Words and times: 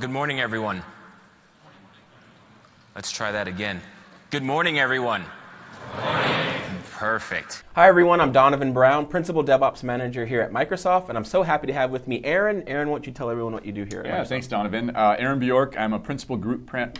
Good 0.00 0.10
morning, 0.10 0.40
everyone. 0.40 0.82
Let's 2.94 3.12
try 3.12 3.32
that 3.32 3.46
again. 3.48 3.82
Good 4.30 4.42
morning, 4.42 4.78
everyone. 4.78 5.24
Perfect. 6.92 7.64
Hi, 7.74 7.86
everyone. 7.88 8.20
I'm 8.20 8.32
Donovan 8.32 8.72
Brown, 8.72 9.06
Principal 9.06 9.44
DevOps 9.44 9.82
Manager 9.82 10.24
here 10.24 10.40
at 10.40 10.52
Microsoft, 10.52 11.08
and 11.10 11.18
I'm 11.18 11.24
so 11.24 11.42
happy 11.42 11.66
to 11.66 11.72
have 11.72 11.90
with 11.90 12.08
me 12.08 12.22
Aaron. 12.24 12.62
Aaron, 12.66 12.88
why 12.88 12.94
don't 12.94 13.06
you 13.06 13.12
tell 13.12 13.28
everyone 13.30 13.52
what 13.52 13.66
you 13.66 13.72
do 13.72 13.84
here 13.84 14.00
at 14.00 14.06
Yeah, 14.06 14.20
Microsoft? 14.20 14.28
thanks, 14.28 14.46
Donovan. 14.46 14.90
Uh, 14.96 15.16
Aaron 15.18 15.38
Bjork. 15.38 15.76
I'm 15.78 15.92
a 15.92 15.98
principal 15.98 16.36
group 16.36 16.66
pra- 16.66 16.92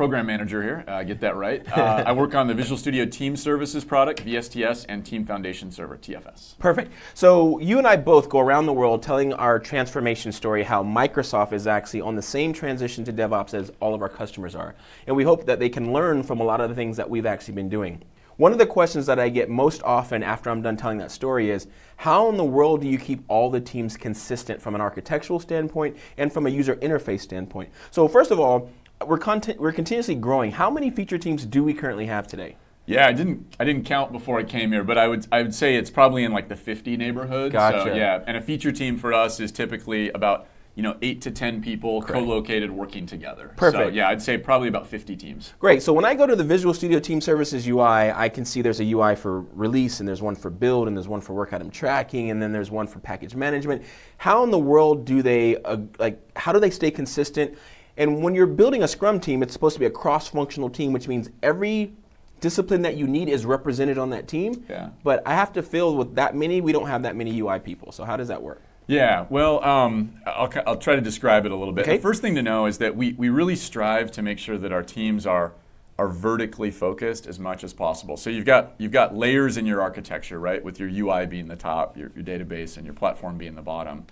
program 0.00 0.24
manager 0.24 0.62
here. 0.62 0.82
Uh, 0.88 1.02
get 1.02 1.20
that 1.20 1.36
right. 1.36 1.62
Uh, 1.76 2.02
I 2.06 2.12
work 2.12 2.34
on 2.34 2.46
the 2.46 2.54
Visual 2.54 2.78
Studio 2.78 3.04
Team 3.04 3.36
Services 3.36 3.84
product, 3.84 4.24
VSTS, 4.24 4.86
and 4.88 5.04
Team 5.04 5.26
Foundation 5.26 5.70
Server, 5.70 5.98
TFS. 5.98 6.56
Perfect. 6.58 6.90
So 7.12 7.58
you 7.58 7.76
and 7.76 7.86
I 7.86 7.96
both 7.96 8.30
go 8.30 8.40
around 8.40 8.64
the 8.64 8.72
world 8.72 9.02
telling 9.02 9.34
our 9.34 9.58
transformation 9.58 10.32
story, 10.32 10.62
how 10.62 10.82
Microsoft 10.82 11.52
is 11.52 11.66
actually 11.66 12.00
on 12.00 12.16
the 12.16 12.22
same 12.22 12.54
transition 12.54 13.04
to 13.04 13.12
DevOps 13.12 13.52
as 13.52 13.72
all 13.78 13.94
of 13.94 14.00
our 14.00 14.08
customers 14.08 14.54
are. 14.54 14.74
And 15.06 15.14
we 15.14 15.22
hope 15.22 15.44
that 15.44 15.58
they 15.58 15.68
can 15.68 15.92
learn 15.92 16.22
from 16.22 16.40
a 16.40 16.44
lot 16.44 16.62
of 16.62 16.70
the 16.70 16.74
things 16.74 16.96
that 16.96 17.10
we've 17.10 17.26
actually 17.26 17.52
been 17.56 17.68
doing. 17.68 18.02
One 18.40 18.52
of 18.52 18.58
the 18.58 18.64
questions 18.64 19.04
that 19.04 19.18
I 19.18 19.28
get 19.28 19.50
most 19.50 19.82
often 19.82 20.22
after 20.22 20.48
I'm 20.48 20.62
done 20.62 20.78
telling 20.78 20.96
that 20.96 21.10
story 21.10 21.50
is, 21.50 21.66
how 21.96 22.30
in 22.30 22.38
the 22.38 22.44
world 22.44 22.80
do 22.80 22.88
you 22.88 22.96
keep 22.96 23.22
all 23.28 23.50
the 23.50 23.60
teams 23.60 23.98
consistent 23.98 24.62
from 24.62 24.74
an 24.74 24.80
architectural 24.80 25.38
standpoint 25.38 25.98
and 26.16 26.32
from 26.32 26.46
a 26.46 26.48
user 26.48 26.76
interface 26.76 27.20
standpoint? 27.20 27.68
So 27.90 28.08
first 28.08 28.30
of 28.30 28.40
all, 28.40 28.70
we're, 29.06 29.18
content, 29.18 29.60
we're 29.60 29.72
continuously 29.72 30.14
growing. 30.14 30.52
How 30.52 30.70
many 30.70 30.90
feature 30.90 31.18
teams 31.18 31.44
do 31.46 31.64
we 31.64 31.74
currently 31.74 32.06
have 32.06 32.26
today? 32.26 32.56
Yeah, 32.86 33.06
I 33.06 33.12
didn't 33.12 33.54
I 33.60 33.64
didn't 33.64 33.84
count 33.84 34.10
before 34.10 34.40
I 34.40 34.42
came 34.42 34.72
here, 34.72 34.82
but 34.82 34.98
I 34.98 35.06
would 35.06 35.26
I 35.30 35.42
would 35.42 35.54
say 35.54 35.76
it's 35.76 35.90
probably 35.90 36.24
in 36.24 36.32
like 36.32 36.48
the 36.48 36.56
50 36.56 36.96
neighborhood. 36.96 37.52
Gotcha. 37.52 37.84
So 37.84 37.94
yeah, 37.94 38.24
and 38.26 38.36
a 38.36 38.40
feature 38.40 38.72
team 38.72 38.96
for 38.96 39.12
us 39.12 39.38
is 39.38 39.52
typically 39.52 40.08
about 40.10 40.48
you 40.74 40.82
know 40.82 40.96
eight 41.00 41.20
to 41.22 41.30
10 41.30 41.62
people 41.62 42.02
co-located 42.02 42.68
working 42.68 43.06
together. 43.06 43.50
So 43.50 43.58
Perfect. 43.58 43.94
yeah, 43.94 44.08
I'd 44.08 44.20
say 44.20 44.38
probably 44.38 44.66
about 44.66 44.88
50 44.88 45.14
teams. 45.14 45.52
Great. 45.60 45.82
So 45.82 45.92
when 45.92 46.04
I 46.04 46.14
go 46.16 46.26
to 46.26 46.34
the 46.34 46.42
Visual 46.42 46.74
Studio 46.74 46.98
Team 46.98 47.20
Services 47.20 47.68
UI, 47.68 48.10
I 48.10 48.28
can 48.28 48.44
see 48.44 48.60
there's 48.60 48.80
a 48.80 48.90
UI 48.90 49.14
for 49.14 49.42
release, 49.52 50.00
and 50.00 50.08
there's 50.08 50.22
one 50.22 50.34
for 50.34 50.50
build, 50.50 50.88
and 50.88 50.96
there's 50.96 51.08
one 51.08 51.20
for 51.20 51.34
work 51.34 51.52
item 51.52 51.70
tracking, 51.70 52.30
and 52.30 52.42
then 52.42 52.50
there's 52.50 52.72
one 52.72 52.88
for 52.88 52.98
package 52.98 53.36
management. 53.36 53.84
How 54.16 54.42
in 54.42 54.50
the 54.50 54.58
world 54.58 55.04
do 55.04 55.22
they 55.22 55.58
uh, 55.58 55.76
like? 56.00 56.18
How 56.36 56.52
do 56.52 56.58
they 56.58 56.70
stay 56.70 56.90
consistent? 56.90 57.56
And 58.00 58.22
when 58.22 58.34
you're 58.34 58.46
building 58.46 58.82
a 58.82 58.88
Scrum 58.88 59.20
team, 59.20 59.42
it's 59.42 59.52
supposed 59.52 59.74
to 59.74 59.80
be 59.80 59.84
a 59.84 59.90
cross-functional 59.90 60.70
team, 60.70 60.94
which 60.94 61.06
means 61.06 61.28
every 61.42 61.92
discipline 62.40 62.80
that 62.80 62.96
you 62.96 63.06
need 63.06 63.28
is 63.28 63.44
represented 63.44 63.98
on 63.98 64.08
that 64.08 64.26
team. 64.26 64.64
Yeah. 64.70 64.88
But 65.04 65.22
I 65.26 65.34
have 65.34 65.52
to 65.52 65.62
fill 65.62 65.94
with 65.94 66.14
that 66.14 66.34
many, 66.34 66.62
we 66.62 66.72
don't 66.72 66.88
have 66.88 67.02
that 67.02 67.14
many 67.14 67.38
UI 67.38 67.58
people. 67.58 67.92
So 67.92 68.04
how 68.04 68.16
does 68.16 68.28
that 68.28 68.40
work? 68.40 68.62
Yeah, 68.86 69.26
well, 69.28 69.62
um, 69.62 70.14
I'll, 70.26 70.50
I'll 70.66 70.78
try 70.78 70.96
to 70.96 71.02
describe 71.02 71.44
it 71.44 71.52
a 71.52 71.54
little 71.54 71.74
bit. 71.74 71.82
Okay. 71.82 71.98
The 71.98 72.02
first 72.02 72.22
thing 72.22 72.34
to 72.36 72.42
know 72.42 72.64
is 72.64 72.78
that 72.78 72.96
we, 72.96 73.12
we 73.12 73.28
really 73.28 73.54
strive 73.54 74.10
to 74.12 74.22
make 74.22 74.38
sure 74.38 74.56
that 74.56 74.72
our 74.72 74.82
teams 74.82 75.26
are, 75.26 75.52
are 75.98 76.08
vertically 76.08 76.70
focused 76.70 77.26
as 77.26 77.38
much 77.38 77.62
as 77.62 77.74
possible. 77.74 78.16
So 78.16 78.30
you've 78.30 78.46
got, 78.46 78.72
you've 78.78 78.92
got 78.92 79.14
layers 79.14 79.58
in 79.58 79.66
your 79.66 79.82
architecture, 79.82 80.40
right, 80.40 80.64
with 80.64 80.80
your 80.80 80.88
UI 80.88 81.26
being 81.26 81.48
the 81.48 81.54
top, 81.54 81.98
your, 81.98 82.10
your 82.16 82.24
database, 82.24 82.78
and 82.78 82.86
your 82.86 82.94
platform 82.94 83.36
being 83.36 83.56
the 83.56 83.62
bottom. 83.62 84.06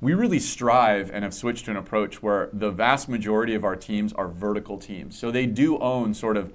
We 0.00 0.14
really 0.14 0.38
strive 0.38 1.10
and 1.10 1.24
have 1.24 1.34
switched 1.34 1.66
to 1.66 1.70
an 1.72 1.76
approach 1.76 2.22
where 2.22 2.48
the 2.52 2.70
vast 2.70 3.08
majority 3.08 3.54
of 3.54 3.64
our 3.64 3.76
teams 3.76 4.12
are 4.14 4.28
vertical 4.28 4.78
teams. 4.78 5.18
So 5.18 5.30
they 5.30 5.46
do 5.46 5.78
own 5.78 6.14
sort 6.14 6.36
of 6.38 6.52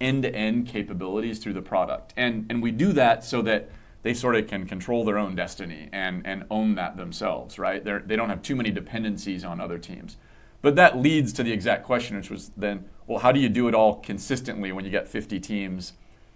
end-to-end 0.00 0.66
capabilities 0.66 1.38
through 1.38 1.52
the 1.52 1.62
product. 1.62 2.12
And, 2.16 2.46
and 2.50 2.62
we 2.62 2.70
do 2.72 2.92
that 2.92 3.24
so 3.24 3.42
that 3.42 3.70
they 4.02 4.14
sort 4.14 4.36
of 4.36 4.46
can 4.46 4.66
control 4.66 5.04
their 5.04 5.18
own 5.18 5.34
destiny 5.34 5.88
and, 5.92 6.26
and 6.26 6.44
own 6.50 6.74
that 6.76 6.96
themselves, 6.96 7.58
right? 7.58 7.84
They're, 7.84 8.00
they 8.00 8.16
don't 8.16 8.28
have 8.28 8.42
too 8.42 8.56
many 8.56 8.70
dependencies 8.70 9.44
on 9.44 9.60
other 9.60 9.78
teams. 9.78 10.16
But 10.60 10.76
that 10.76 10.98
leads 10.98 11.32
to 11.34 11.42
the 11.42 11.52
exact 11.52 11.84
question, 11.84 12.16
which 12.16 12.30
was 12.30 12.50
then, 12.56 12.84
well, 13.06 13.20
how 13.20 13.32
do 13.32 13.38
you 13.38 13.48
do 13.48 13.68
it 13.68 13.74
all 13.74 13.96
consistently 13.96 14.72
when 14.72 14.84
you 14.84 14.90
get 14.90 15.08
50 15.08 15.38
teams 15.40 15.92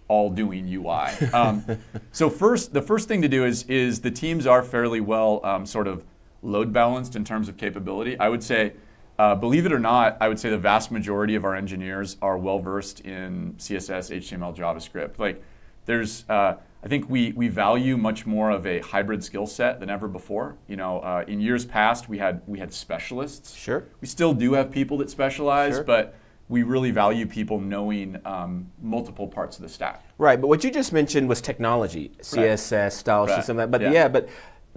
all 0.07 0.29
doing 0.29 0.67
UI? 0.67 1.09
Um, 1.33 1.65
so 2.11 2.29
first, 2.29 2.73
the 2.73 2.81
first 2.81 3.07
thing 3.07 3.21
to 3.21 3.27
do 3.27 3.43
is, 3.45 3.63
is 3.63 4.01
the 4.01 4.11
teams 4.11 4.47
are 4.47 4.63
fairly 4.63 5.01
well 5.01 5.41
um, 5.43 5.65
sort 5.65 5.87
of 5.87 6.03
load 6.43 6.71
balanced 6.73 7.15
in 7.15 7.23
terms 7.23 7.49
of 7.49 7.57
capability. 7.57 8.19
I 8.19 8.29
would 8.29 8.43
say, 8.43 8.73
uh, 9.17 9.35
believe 9.35 9.65
it 9.65 9.71
or 9.71 9.79
not, 9.79 10.17
I 10.19 10.27
would 10.27 10.39
say 10.39 10.49
the 10.49 10.57
vast 10.57 10.91
majority 10.91 11.35
of 11.35 11.45
our 11.45 11.55
engineers 11.55 12.17
are 12.21 12.37
well 12.37 12.59
versed 12.59 12.99
in 13.01 13.53
CSS, 13.57 14.11
HTML, 14.15 14.55
JavaScript. 14.55 15.19
Like, 15.19 15.41
there's, 15.85 16.25
uh, 16.29 16.55
I 16.83 16.87
think 16.87 17.09
we, 17.09 17.31
we 17.33 17.47
value 17.47 17.95
much 17.95 18.25
more 18.25 18.49
of 18.51 18.65
a 18.67 18.79
hybrid 18.79 19.23
skill 19.23 19.47
set 19.47 19.79
than 19.79 19.89
ever 19.89 20.07
before. 20.07 20.57
You 20.67 20.75
know, 20.75 20.99
uh, 20.99 21.23
in 21.27 21.39
years 21.39 21.65
past, 21.65 22.09
we 22.09 22.17
had 22.17 22.41
we 22.45 22.59
had 22.59 22.73
specialists. 22.73 23.53
Sure. 23.55 23.85
We 24.01 24.07
still 24.07 24.33
do 24.33 24.53
have 24.53 24.69
people 24.71 24.97
that 24.97 25.09
specialize, 25.09 25.75
Sure. 25.75 25.83
but 25.83 26.15
we 26.49 26.63
really 26.63 26.91
value 26.91 27.25
people 27.25 27.59
knowing 27.59 28.19
um, 28.25 28.69
multiple 28.81 29.27
parts 29.27 29.55
of 29.57 29.63
the 29.63 29.69
stack. 29.69 30.03
Right, 30.17 30.39
but 30.39 30.47
what 30.47 30.63
you 30.63 30.71
just 30.71 30.91
mentioned 30.91 31.29
was 31.29 31.39
technology, 31.41 32.11
CSS, 32.21 32.91
style 32.93 33.27
sheets, 33.27 33.37
Right. 33.37 33.49
and 33.49 33.59
that. 33.59 33.71
But 33.71 33.81
Yeah. 33.81 33.91
yeah. 33.91 34.07
but 34.09 34.27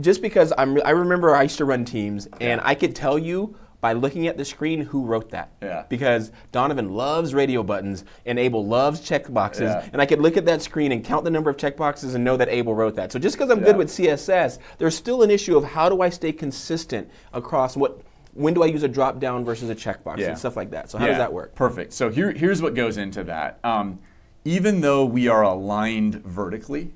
just 0.01 0.23
because 0.23 0.53
I'm, 0.59 0.81
I 0.85 0.91
remember 0.91 1.35
I 1.35 1.43
used 1.45 1.59
to 1.59 1.65
run 1.65 1.85
teams, 1.85 2.29
and 2.41 2.61
I 2.63 2.75
could 2.75 2.95
tell 2.95 3.19
you 3.19 3.57
by 3.81 3.93
looking 3.93 4.27
at 4.27 4.37
the 4.37 4.45
screen 4.45 4.81
who 4.81 5.05
wrote 5.05 5.31
that. 5.31 5.51
Yeah. 5.63 5.85
Because 5.89 6.33
Donovan 6.51 6.95
loves 6.95 7.35
radio 7.35 7.63
buttons, 7.63 8.05
and 8.25 8.39
Abel 8.39 8.67
loves 8.67 9.01
checkboxes, 9.01 9.61
Yeah. 9.61 9.89
and 9.93 10.01
I 10.01 10.07
could 10.07 10.21
look 10.21 10.37
at 10.37 10.47
that 10.47 10.63
screen 10.63 10.93
and 10.93 11.05
count 11.05 11.25
the 11.25 11.31
number 11.31 11.51
of 11.51 11.57
checkboxes 11.57 12.15
and 12.15 12.25
know 12.25 12.37
that 12.37 12.49
Abel 12.49 12.75
wrote 12.75 12.97
that. 12.97 13.13
So 13.13 13.19
just 13.19 13.37
because 13.37 13.51
I'm 13.51 13.61
good 13.63 13.77
with 13.77 13.89
CSS, 13.89 14.59
there's 14.79 14.97
still 14.97 15.23
an 15.23 15.31
issue 15.31 15.57
of 15.57 15.65
how 15.65 15.89
do 15.89 16.01
I 16.03 16.09
stay 16.09 16.33
consistent 16.33 17.11
across 17.33 17.77
what. 17.77 18.01
When 18.33 18.53
do 18.53 18.63
I 18.63 18.67
use 18.67 18.83
a 18.83 18.89
drop 18.89 19.19
down 19.19 19.47
versus 19.47 19.71
a 19.71 19.75
checkbox 19.75 20.19
Yeah. 20.19 20.29
and 20.29 20.39
stuff 20.39 20.57
like 20.57 20.71
that? 20.73 20.91
So 20.91 20.99
how 20.99 21.07
does 21.07 21.17
that 21.17 21.33
work? 21.33 21.55
Perfect. 21.55 21.95
So 21.95 22.11
here, 22.11 22.33
here's 22.33 22.61
what 22.61 22.75
goes 22.75 22.99
into 22.99 23.25
that. 23.25 23.59
Um, 23.65 23.99
even 24.45 24.83
though 24.83 25.07
we 25.07 25.27
are 25.29 25.43
aligned 25.43 26.17
vertically, 26.23 26.93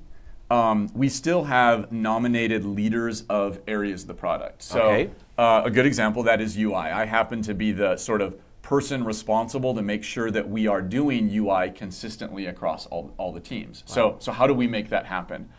um, 0.51 0.89
we 0.93 1.07
still 1.07 1.45
have 1.45 1.93
nominated 1.93 2.65
leaders 2.65 3.23
of 3.29 3.61
areas 3.67 4.01
of 4.01 4.09
the 4.09 4.13
product. 4.13 4.61
So 4.61 4.81
Okay. 4.81 5.09
uh, 5.37 5.61
a 5.63 5.71
good 5.71 5.85
example 5.85 6.19
of 6.19 6.25
that 6.25 6.41
is 6.41 6.57
UI. 6.57 6.75
I 6.75 7.05
happen 7.05 7.41
to 7.43 7.53
be 7.53 7.71
the 7.71 7.95
sort 7.95 8.21
of 8.21 8.35
person 8.61 9.05
responsible 9.05 9.73
to 9.73 9.81
make 9.81 10.03
sure 10.03 10.29
that 10.29 10.49
we 10.49 10.67
are 10.67 10.81
doing 10.81 11.33
UI 11.33 11.71
consistently 11.71 12.47
across 12.47 12.85
all, 12.87 13.13
all 13.17 13.31
the 13.31 13.39
teams. 13.39 13.83
So, 13.85 14.17
so 14.19 14.33
how 14.33 14.45
do 14.45 14.53
we 14.53 14.67
make 14.67 14.89
that 14.89 15.05
happen? 15.05 15.49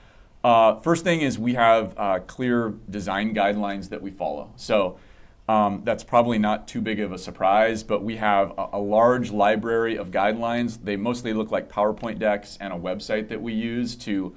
Uh, 0.45 0.77
first 0.81 1.05
thing 1.05 1.23
is 1.23 1.39
we 1.39 1.55
have 1.55 1.95
uh, 1.97 2.19
clear 2.21 2.75
design 2.91 3.35
guidelines 3.35 3.89
that 3.89 4.03
we 4.03 4.11
follow. 4.11 4.53
So 4.57 4.99
um, 5.49 5.81
that's 5.85 6.05
probably 6.05 6.39
not 6.39 6.69
too 6.69 6.83
big 6.83 7.01
of 7.01 7.13
a 7.13 7.19
surprise, 7.19 7.83
but 7.83 8.03
we 8.03 8.17
have 8.17 8.53
a, 8.59 8.69
a 8.75 8.79
large 8.79 9.31
library 9.31 9.97
of 9.97 10.11
guidelines. 10.11 10.85
They 10.85 10.97
mostly 10.97 11.33
look 11.33 11.51
like 11.51 11.71
PowerPoint 11.71 12.19
decks 12.19 12.59
and 12.61 12.75
a 12.75 12.77
website 12.77 13.29
that 13.29 13.41
we 13.41 13.55
use 13.55 13.97
to 13.97 14.35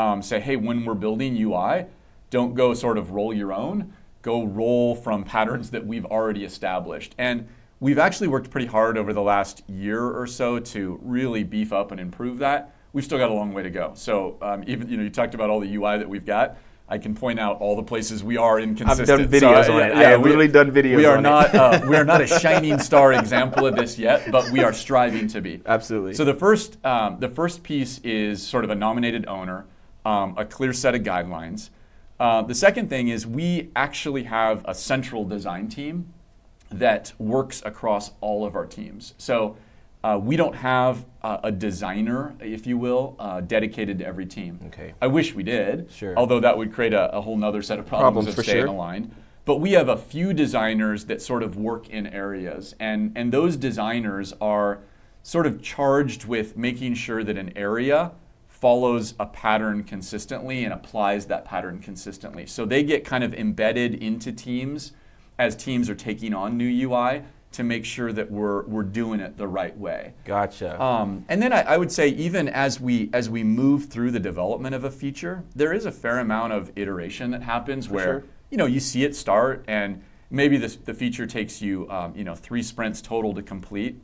um, 0.00 0.22
say, 0.22 0.40
hey, 0.40 0.56
when 0.56 0.84
we're 0.84 0.94
building 0.94 1.36
UI, 1.36 1.86
don't 2.30 2.54
go 2.54 2.72
sort 2.74 2.96
of 2.96 3.10
roll 3.10 3.34
your 3.34 3.52
own. 3.52 3.92
Go 4.22 4.44
roll 4.44 4.94
from 4.94 5.24
patterns 5.24 5.70
that 5.70 5.86
we've 5.86 6.04
already 6.06 6.44
established. 6.44 7.14
And 7.18 7.48
we've 7.80 7.98
actually 7.98 8.28
worked 8.28 8.50
pretty 8.50 8.66
hard 8.66 8.96
over 8.96 9.12
the 9.12 9.22
last 9.22 9.62
year 9.68 10.02
or 10.02 10.26
so 10.26 10.58
to 10.58 10.98
really 11.02 11.42
beef 11.44 11.72
up 11.72 11.90
and 11.90 12.00
improve 12.00 12.38
that. 12.38 12.72
We've 12.92 13.04
still 13.04 13.18
got 13.18 13.30
a 13.30 13.34
long 13.34 13.52
way 13.52 13.62
to 13.62 13.70
go. 13.70 13.92
So 13.94 14.36
um, 14.42 14.64
even 14.66 14.88
you 14.88 14.96
know 14.96 15.04
you 15.04 15.10
talked 15.10 15.34
about 15.34 15.48
all 15.50 15.60
the 15.60 15.72
UI 15.74 15.98
that 15.98 16.08
we've 16.08 16.24
got. 16.26 16.56
I 16.88 16.98
can 16.98 17.14
point 17.14 17.38
out 17.38 17.60
all 17.60 17.76
the 17.76 17.84
places 17.84 18.24
we 18.24 18.36
are 18.36 18.58
inconsistent. 18.58 19.06
done 19.06 19.28
videos 19.28 19.66
So, 19.66 19.74
on 19.74 19.82
it. 19.82 19.92
Yeah, 19.94 19.98
I 20.00 20.02
have 20.10 20.22
literally 20.22 20.48
done 20.48 20.72
videos 20.72 20.96
We 20.96 21.04
are 21.06 21.18
on 21.18 21.24
it. 21.24 21.28
not 21.30 21.54
uh, 21.54 21.80
we 21.88 21.94
are 21.96 22.04
not 22.04 22.20
a 22.20 22.26
shining 22.26 22.80
star 22.80 23.12
example 23.12 23.64
of 23.64 23.76
this 23.76 23.96
yet, 23.96 24.28
but 24.32 24.50
we 24.50 24.64
are 24.64 24.72
striving 24.72 25.28
to 25.28 25.40
be. 25.40 25.62
Absolutely. 25.66 26.14
So 26.14 26.24
the 26.24 26.34
first, 26.34 26.84
um, 26.84 27.20
the 27.20 27.28
first 27.28 27.62
piece 27.62 28.00
is 28.00 28.44
sort 28.44 28.64
of 28.64 28.70
a 28.70 28.74
nominated 28.74 29.24
owner, 29.28 29.66
um, 30.04 30.34
a 30.36 30.44
clear 30.44 30.72
set 30.72 30.94
of 30.94 31.02
guidelines. 31.02 31.70
Uh, 32.18 32.42
the 32.42 32.54
second 32.54 32.88
thing 32.88 33.08
is 33.08 33.26
we 33.26 33.70
actually 33.74 34.24
have 34.24 34.64
a 34.66 34.74
central 34.74 35.24
design 35.24 35.68
team 35.68 36.12
that 36.70 37.12
works 37.18 37.62
across 37.64 38.12
all 38.20 38.44
of 38.44 38.54
our 38.54 38.66
teams. 38.66 39.14
So 39.18 39.56
uh, 40.02 40.18
we 40.22 40.36
don't 40.36 40.54
have 40.56 41.04
uh, 41.22 41.38
a 41.42 41.52
designer, 41.52 42.34
if 42.40 42.66
you 42.66 42.78
will, 42.78 43.16
uh, 43.18 43.40
dedicated 43.40 43.98
to 43.98 44.06
every 44.06 44.26
team. 44.26 44.60
Okay. 44.66 44.94
I 45.00 45.08
wish 45.08 45.34
we 45.34 45.42
did. 45.42 45.90
Sure. 45.90 46.16
Although 46.16 46.40
that 46.40 46.56
would 46.56 46.72
create 46.72 46.94
a, 46.94 47.14
a 47.14 47.20
whole 47.20 47.42
other 47.44 47.62
set 47.62 47.78
of 47.78 47.86
problems, 47.86 48.26
Problems 48.26 48.28
of 48.28 48.34
for 48.34 48.42
staying 48.42 48.64
sure. 48.64 48.66
aligned. 48.66 49.14
But 49.44 49.56
we 49.56 49.72
have 49.72 49.88
a 49.88 49.96
few 49.96 50.32
designers 50.32 51.06
that 51.06 51.20
sort 51.20 51.42
of 51.42 51.56
work 51.56 51.88
in 51.88 52.06
areas, 52.06 52.74
and, 52.78 53.12
and 53.16 53.32
those 53.32 53.56
designers 53.56 54.32
are 54.40 54.80
sort 55.22 55.46
of 55.46 55.62
charged 55.62 56.24
with 56.24 56.56
making 56.56 56.94
sure 56.94 57.24
that 57.24 57.36
an 57.36 57.52
area 57.56 58.12
follows 58.60 59.14
a 59.18 59.26
pattern 59.26 59.82
consistently 59.82 60.64
and 60.64 60.72
applies 60.72 61.26
that 61.26 61.44
pattern 61.44 61.78
consistently. 61.78 62.46
So 62.46 62.66
they 62.66 62.82
get 62.82 63.04
kind 63.04 63.24
of 63.24 63.32
embedded 63.34 63.94
into 63.94 64.32
teams 64.32 64.92
as 65.38 65.56
teams 65.56 65.88
are 65.88 65.94
taking 65.94 66.34
on 66.34 66.58
new 66.58 66.88
UI 66.88 67.22
to 67.52 67.64
make 67.64 67.84
sure 67.84 68.12
that 68.12 68.30
we're, 68.30 68.62
we're 68.66 68.84
doing 68.84 69.18
it 69.18 69.36
the 69.36 69.48
right 69.48 69.76
way. 69.76 70.12
Gotcha. 70.24 70.80
Um, 70.80 71.24
and 71.28 71.42
then 71.42 71.52
I, 71.52 71.62
I 71.62 71.76
would 71.78 71.90
say 71.90 72.08
even 72.08 72.48
as 72.48 72.78
we 72.78 73.10
as 73.12 73.28
we 73.28 73.42
move 73.42 73.86
through 73.86 74.12
the 74.12 74.20
development 74.20 74.74
of 74.74 74.84
a 74.84 74.90
feature, 74.90 75.42
there 75.56 75.72
is 75.72 75.84
a 75.86 75.90
fair 75.90 76.18
amount 76.18 76.52
of 76.52 76.70
iteration 76.76 77.32
that 77.32 77.42
happens 77.42 77.88
where 77.88 78.20
sure. 78.20 78.24
you 78.50 78.56
know 78.56 78.66
you 78.66 78.78
see 78.78 79.02
it 79.02 79.16
start 79.16 79.64
and 79.66 80.00
maybe 80.30 80.56
this, 80.56 80.76
the 80.76 80.94
feature 80.94 81.26
takes 81.26 81.60
you, 81.60 81.90
um, 81.90 82.14
you 82.14 82.24
know, 82.24 82.34
three 82.34 82.62
sprints 82.62 83.02
total 83.02 83.34
to 83.34 83.42
complete. 83.42 84.00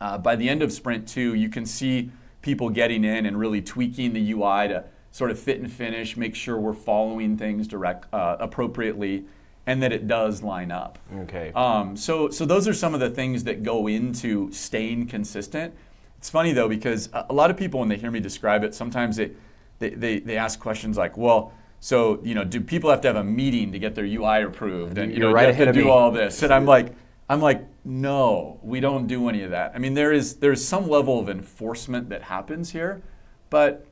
Uh, 0.00 0.18
by 0.18 0.36
the 0.36 0.48
end 0.48 0.62
of 0.62 0.70
sprint 0.72 1.08
two, 1.08 1.34
you 1.34 1.48
can 1.48 1.64
see 1.64 2.10
people 2.46 2.70
getting 2.70 3.04
in 3.04 3.26
and 3.26 3.36
really 3.36 3.60
tweaking 3.60 4.12
the 4.12 4.30
UI 4.32 4.68
to 4.68 4.84
sort 5.10 5.32
of 5.32 5.38
fit 5.38 5.58
and 5.58 5.70
finish, 5.70 6.16
make 6.16 6.36
sure 6.36 6.56
we're 6.56 6.72
following 6.72 7.36
things 7.36 7.66
direct 7.66 8.06
uh, 8.14 8.36
appropriately, 8.38 9.24
and 9.66 9.82
that 9.82 9.92
it 9.92 10.06
does 10.06 10.44
line 10.44 10.70
up. 10.70 10.96
Okay. 11.22 11.50
Um, 11.56 11.96
so, 11.96 12.30
so 12.30 12.46
those 12.46 12.68
are 12.68 12.72
some 12.72 12.94
of 12.94 13.00
the 13.00 13.10
things 13.10 13.42
that 13.44 13.64
go 13.64 13.88
into 13.88 14.52
staying 14.52 15.08
consistent. 15.08 15.74
It's 16.18 16.30
funny 16.30 16.52
though 16.52 16.68
because 16.68 17.08
a 17.12 17.32
lot 17.32 17.50
of 17.50 17.56
people 17.56 17.80
when 17.80 17.88
they 17.88 17.96
hear 17.96 18.12
me 18.12 18.20
describe 18.20 18.62
it, 18.62 18.76
sometimes 18.76 19.16
they, 19.16 19.32
they, 19.80 19.90
they, 19.90 20.20
they 20.20 20.36
ask 20.36 20.60
questions 20.60 20.96
like, 20.96 21.16
well, 21.16 21.52
so 21.80 22.20
you 22.22 22.36
know, 22.36 22.44
do 22.44 22.60
people 22.60 22.90
have 22.90 23.00
to 23.00 23.08
have 23.08 23.16
a 23.16 23.24
meeting 23.24 23.72
to 23.72 23.80
get 23.80 23.96
their 23.96 24.04
UI 24.06 24.42
approved, 24.44 24.98
and 24.98 25.10
you 25.10 25.18
You're 25.18 25.30
know, 25.30 25.34
right 25.34 25.42
you 25.42 25.46
have 25.48 25.62
ahead 25.62 25.74
to 25.74 25.80
do 25.80 25.86
me. 25.86 25.90
all 25.90 26.12
this? 26.12 26.42
And 26.44 26.54
I'm 26.54 26.64
like, 26.64 26.94
I'm 27.28 27.40
like, 27.40 27.64
no, 27.84 28.60
we 28.62 28.80
don't 28.80 29.06
do 29.06 29.28
any 29.28 29.42
of 29.42 29.50
that. 29.50 29.72
I 29.74 29.78
mean, 29.78 29.94
there 29.94 30.12
is 30.12 30.36
there's 30.36 30.64
some 30.64 30.88
level 30.88 31.18
of 31.18 31.28
enforcement 31.28 32.08
that 32.10 32.22
happens 32.22 32.70
here, 32.70 33.02
but 33.50 33.86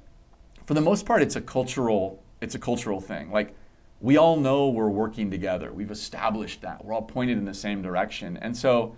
for 0.66 0.74
the 0.74 0.80
most 0.80 1.04
part, 1.04 1.22
it's 1.22 1.36
a 1.36 1.40
cultural 1.40 2.22
it's 2.40 2.54
a 2.54 2.58
cultural 2.58 3.00
thing. 3.00 3.30
Like 3.30 3.54
we 4.00 4.16
all 4.16 4.36
know 4.36 4.68
we're 4.68 4.88
working 4.88 5.30
together. 5.30 5.72
We've 5.72 5.90
established 5.90 6.62
that. 6.62 6.84
We're 6.84 6.92
all 6.94 7.02
pointed 7.02 7.38
in 7.38 7.44
the 7.44 7.54
same 7.54 7.82
direction, 7.82 8.36
and 8.36 8.56
so 8.56 8.96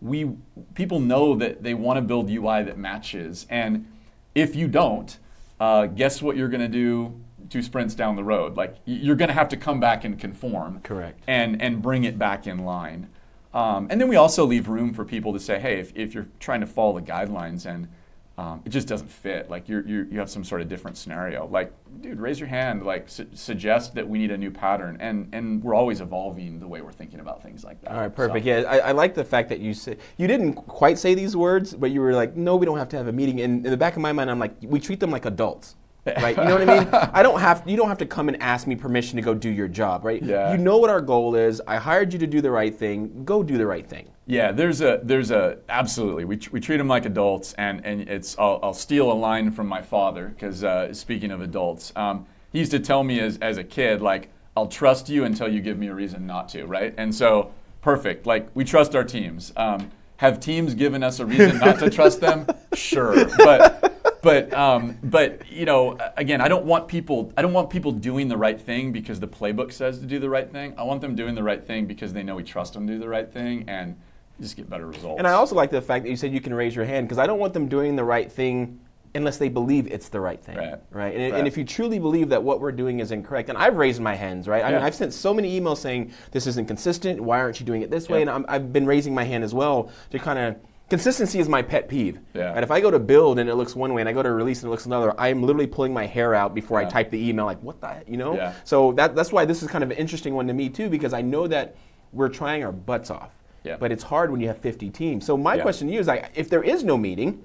we 0.00 0.32
people 0.74 0.98
know 1.00 1.36
that 1.36 1.62
they 1.62 1.74
want 1.74 1.98
to 1.98 2.02
build 2.02 2.28
UI 2.28 2.62
that 2.64 2.78
matches. 2.78 3.46
And 3.48 3.86
if 4.34 4.56
you 4.56 4.68
don't, 4.68 5.16
uh, 5.60 5.86
guess 5.86 6.20
what 6.20 6.36
you're 6.36 6.48
going 6.48 6.60
to 6.60 6.68
do 6.68 7.20
two 7.50 7.62
sprints 7.62 7.94
down 7.94 8.16
the 8.16 8.24
road? 8.24 8.56
Like 8.56 8.76
you're 8.84 9.16
going 9.16 9.28
to 9.28 9.34
have 9.34 9.48
to 9.50 9.56
come 9.56 9.78
back 9.78 10.04
and 10.04 10.18
conform. 10.18 10.80
Correct. 10.80 11.22
And 11.26 11.62
and 11.62 11.80
bring 11.80 12.04
it 12.04 12.18
back 12.18 12.46
in 12.46 12.64
line. 12.64 13.08
Um, 13.56 13.86
and 13.90 13.98
then 13.98 14.08
we 14.08 14.16
also 14.16 14.44
leave 14.44 14.68
room 14.68 14.92
for 14.92 15.04
people 15.04 15.32
to 15.32 15.40
say, 15.40 15.58
hey, 15.58 15.80
if, 15.80 15.90
if 15.96 16.12
you're 16.14 16.26
trying 16.40 16.60
to 16.60 16.66
follow 16.66 16.98
the 17.00 17.06
guidelines 17.06 17.64
and 17.64 17.88
um, 18.36 18.60
it 18.66 18.68
just 18.68 18.86
doesn't 18.86 19.08
fit, 19.08 19.48
like 19.48 19.66
you're, 19.66 19.80
you're, 19.88 20.04
you 20.04 20.18
have 20.18 20.28
some 20.28 20.44
sort 20.44 20.60
of 20.60 20.68
different 20.68 20.98
scenario, 20.98 21.46
like, 21.46 21.72
dude, 22.02 22.20
raise 22.20 22.38
your 22.38 22.50
hand, 22.50 22.82
like, 22.84 23.08
su- 23.08 23.26
suggest 23.32 23.94
that 23.94 24.06
we 24.06 24.18
need 24.18 24.30
a 24.30 24.36
new 24.36 24.50
pattern. 24.50 24.98
And, 25.00 25.30
and 25.32 25.64
we're 25.64 25.72
always 25.74 26.02
evolving 26.02 26.60
the 26.60 26.68
way 26.68 26.82
we're 26.82 26.92
thinking 26.92 27.20
about 27.20 27.42
things 27.42 27.64
like 27.64 27.80
that. 27.80 27.92
All 27.92 28.00
right, 28.00 28.14
perfect. 28.14 28.44
So- 28.44 28.50
Yeah, 28.50 28.60
I, 28.68 28.78
I 28.78 28.92
like 28.92 29.14
the 29.14 29.24
fact 29.24 29.48
that 29.48 29.60
you 29.60 29.72
said 29.72 30.00
you 30.18 30.26
didn't 30.26 30.52
quite 30.52 30.98
say 30.98 31.14
these 31.14 31.34
words, 31.34 31.72
but 31.72 31.90
you 31.92 32.02
were 32.02 32.12
like, 32.12 32.36
"No, 32.36 32.56
we 32.56 32.66
don't 32.66 32.76
have 32.76 32.90
to 32.90 32.98
have 32.98 33.06
a 33.08 33.12
meeting." 33.12 33.40
And 33.40 33.64
in 33.64 33.70
the 33.70 33.76
back 33.78 33.96
of 33.96 34.02
my 34.02 34.12
mind, 34.12 34.30
I'm 34.30 34.38
like, 34.38 34.54
"We 34.60 34.80
treat 34.80 35.00
them 35.00 35.10
like 35.10 35.24
adults." 35.24 35.76
Right? 36.06 36.36
You 36.36 36.44
know 36.44 36.58
what 36.58 36.68
I 36.68 36.78
mean? 36.78 36.88
I 36.92 37.22
don't 37.22 37.40
have 37.40 37.62
you 37.66 37.76
don't 37.76 37.88
have 37.88 37.98
to 37.98 38.06
come 38.06 38.28
and 38.28 38.40
ask 38.42 38.66
me 38.66 38.76
permission 38.76 39.16
to 39.16 39.22
go 39.22 39.34
do 39.34 39.50
your 39.50 39.68
job, 39.68 40.04
right? 40.04 40.22
Yeah. 40.22 40.52
You 40.52 40.58
know 40.58 40.78
what 40.78 40.90
our 40.90 41.00
goal 41.00 41.34
is. 41.34 41.60
I 41.66 41.76
hired 41.76 42.12
you 42.12 42.18
to 42.20 42.26
do 42.26 42.40
the 42.40 42.50
right 42.50 42.74
thing. 42.74 43.24
Go 43.24 43.42
do 43.42 43.58
the 43.58 43.66
right 43.66 43.86
thing. 43.86 44.08
Yeah, 44.26 44.50
there's 44.50 44.80
a 44.80 45.00
there's 45.02 45.30
a 45.30 45.58
absolutely. 45.68 46.24
We, 46.24 46.40
we 46.50 46.60
treat 46.60 46.78
them 46.78 46.88
like 46.88 47.06
adults, 47.06 47.52
and 47.54 47.84
and 47.84 48.08
it's 48.08 48.36
I'll, 48.38 48.58
I'll 48.62 48.74
steal 48.74 49.10
a 49.10 49.14
line 49.14 49.52
from 49.52 49.68
my 49.68 49.82
father 49.82 50.28
because 50.28 50.64
uh, 50.64 50.92
speaking 50.92 51.30
of 51.30 51.40
adults, 51.40 51.92
um, 51.94 52.26
he 52.52 52.58
used 52.58 52.72
to 52.72 52.80
tell 52.80 53.04
me 53.04 53.20
as 53.20 53.38
as 53.38 53.56
a 53.56 53.64
kid 53.64 54.02
like 54.02 54.30
I'll 54.56 54.66
trust 54.66 55.08
you 55.08 55.24
until 55.24 55.48
you 55.48 55.60
give 55.60 55.78
me 55.78 55.88
a 55.88 55.94
reason 55.94 56.26
not 56.26 56.48
to, 56.50 56.64
right? 56.64 56.94
And 56.96 57.14
so 57.14 57.52
perfect. 57.82 58.26
Like 58.26 58.48
we 58.54 58.64
trust 58.64 58.96
our 58.96 59.04
teams. 59.04 59.52
Um, 59.56 59.92
have 60.16 60.40
teams 60.40 60.74
given 60.74 61.02
us 61.02 61.20
a 61.20 61.26
reason 61.26 61.58
not 61.58 61.78
to 61.78 61.90
trust 61.90 62.20
them? 62.20 62.46
Sure, 62.74 63.24
but 63.38 63.95
but 64.22 64.52
um, 64.52 64.98
but 65.02 65.50
you 65.50 65.64
know, 65.64 65.98
again, 66.16 66.40
I 66.40 66.48
don't 66.48 66.64
want 66.64 66.88
people. 66.88 67.32
I 67.36 67.42
don't 67.42 67.52
want 67.52 67.70
people 67.70 67.92
doing 67.92 68.28
the 68.28 68.36
right 68.36 68.60
thing 68.60 68.92
because 68.92 69.20
the 69.20 69.28
playbook 69.28 69.72
says 69.72 69.98
to 70.00 70.06
do 70.06 70.18
the 70.18 70.30
right 70.30 70.50
thing. 70.50 70.74
I 70.76 70.82
want 70.82 71.00
them 71.00 71.14
doing 71.14 71.34
the 71.34 71.42
right 71.42 71.64
thing 71.64 71.86
because 71.86 72.12
they 72.12 72.22
know 72.22 72.34
we 72.36 72.42
trust 72.44 72.74
them 72.74 72.86
to 72.86 72.92
do 72.94 72.98
the 72.98 73.08
right 73.08 73.30
thing 73.30 73.64
and 73.68 73.96
just 74.40 74.56
get 74.56 74.68
better 74.68 74.86
results. 74.86 75.18
And 75.18 75.26
I 75.26 75.32
also 75.32 75.54
like 75.54 75.70
the 75.70 75.80
fact 75.80 76.04
that 76.04 76.10
you 76.10 76.16
said 76.16 76.32
you 76.32 76.40
can 76.40 76.52
raise 76.54 76.74
your 76.74 76.84
hand 76.84 77.06
because 77.06 77.18
I 77.18 77.26
don't 77.26 77.38
want 77.38 77.54
them 77.54 77.68
doing 77.68 77.96
the 77.96 78.04
right 78.04 78.30
thing 78.30 78.80
unless 79.14 79.38
they 79.38 79.48
believe 79.48 79.86
it's 79.86 80.10
the 80.10 80.20
right 80.20 80.42
thing. 80.42 80.58
Right. 80.58 80.72
And, 80.74 80.82
Right. 80.90 81.14
and 81.14 81.48
if 81.48 81.56
you 81.56 81.64
truly 81.64 81.98
believe 81.98 82.28
that 82.28 82.42
what 82.42 82.60
we're 82.60 82.72
doing 82.72 83.00
is 83.00 83.12
incorrect, 83.12 83.48
and 83.48 83.56
I've 83.56 83.76
raised 83.78 84.00
my 84.00 84.14
hands, 84.14 84.46
right? 84.46 84.62
I 84.62 84.70
mean 84.70 84.82
I've 84.82 84.94
sent 84.94 85.14
so 85.14 85.32
many 85.32 85.58
emails 85.58 85.78
saying 85.78 86.12
this 86.32 86.46
isn't 86.46 86.66
consistent. 86.66 87.20
Why 87.20 87.40
aren't 87.40 87.58
you 87.58 87.64
doing 87.64 87.80
it 87.80 87.90
this 87.90 88.08
way? 88.10 88.20
And 88.20 88.28
I'm, 88.28 88.44
I've 88.46 88.72
been 88.72 88.84
raising 88.84 89.14
my 89.14 89.24
hand 89.24 89.42
as 89.42 89.54
well 89.54 89.90
to 90.10 90.18
kind 90.18 90.38
of. 90.38 90.56
Consistency 90.88 91.40
is 91.40 91.48
my 91.48 91.62
pet 91.62 91.88
peeve. 91.88 92.20
Yeah. 92.32 92.52
And 92.54 92.62
if 92.62 92.70
I 92.70 92.80
go 92.80 92.92
to 92.92 92.98
build 93.00 93.40
and 93.40 93.50
it 93.50 93.56
looks 93.56 93.74
one 93.74 93.92
way, 93.92 94.02
and 94.02 94.08
I 94.08 94.12
go 94.12 94.22
to 94.22 94.30
release 94.30 94.62
and 94.62 94.68
it 94.68 94.70
looks 94.70 94.86
another, 94.86 95.12
I'm 95.20 95.42
literally 95.42 95.66
pulling 95.66 95.92
my 95.92 96.06
hair 96.06 96.32
out 96.32 96.54
before 96.54 96.78
I 96.78 96.84
type 96.84 97.10
the 97.10 97.28
email. 97.28 97.44
Like, 97.44 97.60
what 97.60 97.80
the, 97.80 98.04
you 98.06 98.16
know? 98.16 98.36
Yeah. 98.36 98.52
So 98.62 98.92
that, 98.92 99.16
that's 99.16 99.32
why 99.32 99.44
this 99.44 99.62
is 99.64 99.68
kind 99.68 99.82
of 99.82 99.90
an 99.90 99.96
interesting 99.96 100.34
one 100.34 100.46
to 100.46 100.52
me 100.54 100.68
too, 100.68 100.88
because 100.88 101.12
I 101.12 101.22
know 101.22 101.48
that 101.48 101.74
we're 102.12 102.28
trying 102.28 102.62
our 102.62 102.70
butts 102.70 103.10
off. 103.10 103.30
Yeah. 103.64 103.76
But 103.80 103.90
it's 103.90 104.04
hard 104.04 104.30
when 104.30 104.40
you 104.40 104.46
have 104.46 104.58
50 104.58 104.90
teams. 104.90 105.26
So 105.26 105.36
my 105.36 105.56
Yeah. 105.56 105.62
question 105.62 105.88
to 105.88 105.92
you 105.92 105.98
is, 105.98 106.06
like, 106.06 106.30
if 106.36 106.48
there 106.48 106.62
is 106.62 106.84
no 106.84 106.96
meeting, 106.96 107.42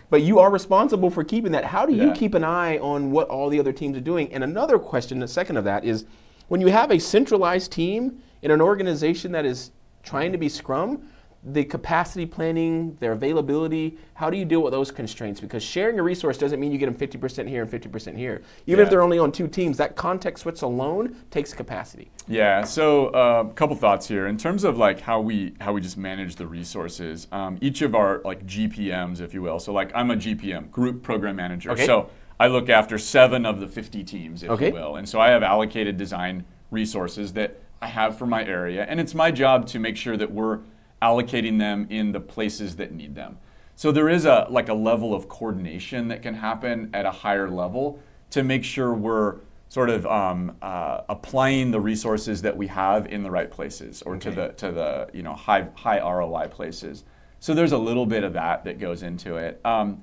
but 0.10 0.22
you 0.22 0.38
are 0.38 0.48
responsible 0.48 1.10
for 1.10 1.24
keeping 1.24 1.50
that, 1.52 1.64
how 1.64 1.86
do 1.86 1.92
you 1.92 2.06
Yeah. 2.08 2.12
keep 2.14 2.34
an 2.34 2.44
eye 2.44 2.78
on 2.78 3.10
what 3.10 3.28
all 3.28 3.48
the 3.48 3.58
other 3.58 3.72
teams 3.72 3.96
are 3.96 4.00
doing? 4.00 4.32
And 4.32 4.44
another 4.44 4.78
question, 4.78 5.18
the 5.18 5.26
second 5.26 5.56
of 5.56 5.64
that, 5.64 5.84
is 5.84 6.04
when 6.46 6.60
you 6.60 6.68
have 6.68 6.92
a 6.92 7.00
centralized 7.00 7.72
team 7.72 8.18
in 8.42 8.52
an 8.52 8.60
organization 8.60 9.32
that 9.32 9.44
is 9.44 9.72
trying 10.04 10.30
to 10.30 10.38
be 10.38 10.48
Scrum, 10.48 11.02
the 11.44 11.64
capacity 11.64 12.26
planning, 12.26 12.96
their 12.98 13.12
availability, 13.12 13.96
how 14.14 14.28
do 14.28 14.36
you 14.36 14.44
deal 14.44 14.62
with 14.62 14.72
those 14.72 14.90
constraints? 14.90 15.40
Because 15.40 15.62
sharing 15.62 15.98
a 15.98 16.02
resource 16.02 16.38
doesn't 16.38 16.58
mean 16.58 16.72
you 16.72 16.78
get 16.78 16.86
them 16.86 17.08
50% 17.08 17.48
here 17.48 17.62
and 17.62 17.70
50% 17.70 18.16
here. 18.16 18.42
Even 18.66 18.84
if 18.84 18.90
they're 18.90 19.02
only 19.02 19.18
on 19.18 19.30
two 19.30 19.46
teams, 19.46 19.76
that 19.76 19.94
context 19.94 20.42
switch 20.42 20.62
alone 20.62 21.16
takes 21.30 21.52
capacity. 21.52 22.10
Yeah. 22.26 22.64
So 22.64 23.08
a 23.08 23.52
couple 23.54 23.76
thoughts 23.76 24.08
here 24.08 24.26
in 24.26 24.36
terms 24.36 24.64
of 24.64 24.76
like 24.76 25.00
how 25.00 25.20
we 25.20 25.54
how 25.60 25.72
we 25.72 25.80
just 25.80 25.96
manage 25.96 26.34
the 26.34 26.46
resources. 26.46 27.28
Um, 27.30 27.58
each 27.60 27.82
of 27.82 27.94
our 27.94 28.20
like 28.24 28.44
GPMs, 28.46 29.20
if 29.20 29.32
you 29.32 29.42
will. 29.42 29.60
So 29.60 29.72
like 29.72 29.92
I'm 29.94 30.10
a 30.10 30.16
GPM, 30.16 30.70
Group 30.72 31.02
Program 31.02 31.36
Manager. 31.36 31.70
Okay. 31.72 31.86
So 31.86 32.10
I 32.40 32.48
look 32.48 32.68
after 32.68 32.98
seven 32.98 33.46
of 33.46 33.60
the 33.60 33.68
50 33.68 34.02
teams, 34.02 34.42
if 34.42 34.50
Okay. 34.50 34.68
you 34.68 34.74
will. 34.74 34.96
And 34.96 35.08
so 35.08 35.20
I 35.20 35.28
have 35.28 35.42
allocated 35.42 35.96
design 35.96 36.44
resources 36.70 37.32
that 37.34 37.60
I 37.80 37.86
have 37.86 38.18
for 38.18 38.26
my 38.26 38.44
area, 38.44 38.84
and 38.88 38.98
it's 38.98 39.14
my 39.14 39.30
job 39.30 39.66
to 39.68 39.78
make 39.78 39.96
sure 39.96 40.16
that 40.16 40.32
we're 40.32 40.60
allocating 41.02 41.58
them 41.58 41.86
in 41.90 42.12
the 42.12 42.20
places 42.20 42.76
that 42.76 42.92
need 42.92 43.14
them. 43.14 43.38
So 43.74 43.92
there 43.92 44.08
is 44.08 44.24
a 44.24 44.46
like 44.50 44.68
a 44.68 44.74
level 44.74 45.14
of 45.14 45.28
coordination 45.28 46.08
that 46.08 46.22
can 46.22 46.34
happen 46.34 46.90
at 46.94 47.04
a 47.04 47.10
higher 47.10 47.50
level 47.50 48.00
to 48.30 48.42
make 48.42 48.64
sure 48.64 48.94
we're 48.94 49.36
sort 49.68 49.90
of 49.90 50.06
um, 50.06 50.56
uh, 50.62 51.02
applying 51.08 51.70
the 51.70 51.80
resources 51.80 52.42
that 52.42 52.56
we 52.56 52.66
have 52.68 53.06
in 53.06 53.22
the 53.22 53.30
right 53.30 53.50
places 53.50 54.02
or 54.02 54.16
to 54.16 54.30
the 54.30 54.48
to 54.52 54.72
the 54.72 55.08
you 55.12 55.22
know 55.22 55.34
high 55.34 55.68
high 55.74 56.00
ROI 56.00 56.48
places. 56.48 57.04
So 57.40 57.52
there's 57.54 57.72
a 57.72 57.78
little 57.78 58.06
bit 58.06 58.24
of 58.24 58.32
that 58.32 58.64
that 58.64 58.78
goes 58.78 59.02
into 59.02 59.36
it. 59.36 59.60
Um, 59.64 60.02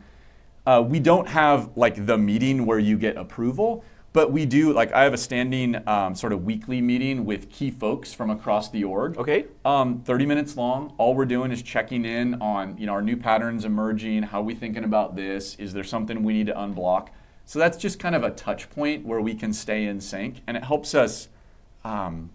uh, 0.65 0.83
we 0.87 0.99
don't 0.99 1.27
have 1.27 1.71
like 1.75 2.05
the 2.05 2.17
meeting 2.17 2.65
where 2.65 2.79
you 2.79 2.97
get 2.97 3.17
approval, 3.17 3.83
but 4.13 4.31
we 4.31 4.45
do 4.45 4.71
like 4.71 4.93
I 4.93 5.03
have 5.03 5.13
a 5.13 5.17
standing 5.17 5.85
um, 5.87 6.15
sort 6.15 6.31
of 6.31 6.45
weekly 6.45 6.79
meeting 6.79 7.25
with 7.25 7.49
key 7.49 7.71
folks 7.71 8.13
from 8.13 8.29
across 8.29 8.69
the 8.69 8.83
org. 8.83 9.17
Okay. 9.17 9.45
Um, 9.65 10.01
30 10.01 10.25
minutes 10.27 10.55
long. 10.55 10.93
All 10.99 11.15
we're 11.15 11.25
doing 11.25 11.51
is 11.51 11.61
checking 11.61 12.05
in 12.05 12.35
on 12.35 12.77
you 12.77 12.85
know 12.85 12.93
our 12.93 13.01
new 13.01 13.17
patterns 13.17 13.65
emerging. 13.65 14.23
How 14.23 14.39
are 14.39 14.43
we 14.43 14.53
thinking 14.55 14.83
about 14.83 15.15
this? 15.15 15.55
Is 15.55 15.73
there 15.73 15.83
something 15.83 16.23
we 16.23 16.33
need 16.33 16.47
to 16.47 16.53
unblock? 16.53 17.09
So 17.45 17.59
that's 17.59 17.75
just 17.75 17.99
kind 17.99 18.15
of 18.15 18.23
a 18.23 18.29
touch 18.29 18.69
point 18.69 19.05
where 19.05 19.19
we 19.19 19.33
can 19.33 19.51
stay 19.51 19.85
in 19.85 19.99
sync, 19.99 20.41
and 20.47 20.55
it 20.55 20.63
helps 20.63 20.95
us 20.95 21.27
um, 21.83 22.29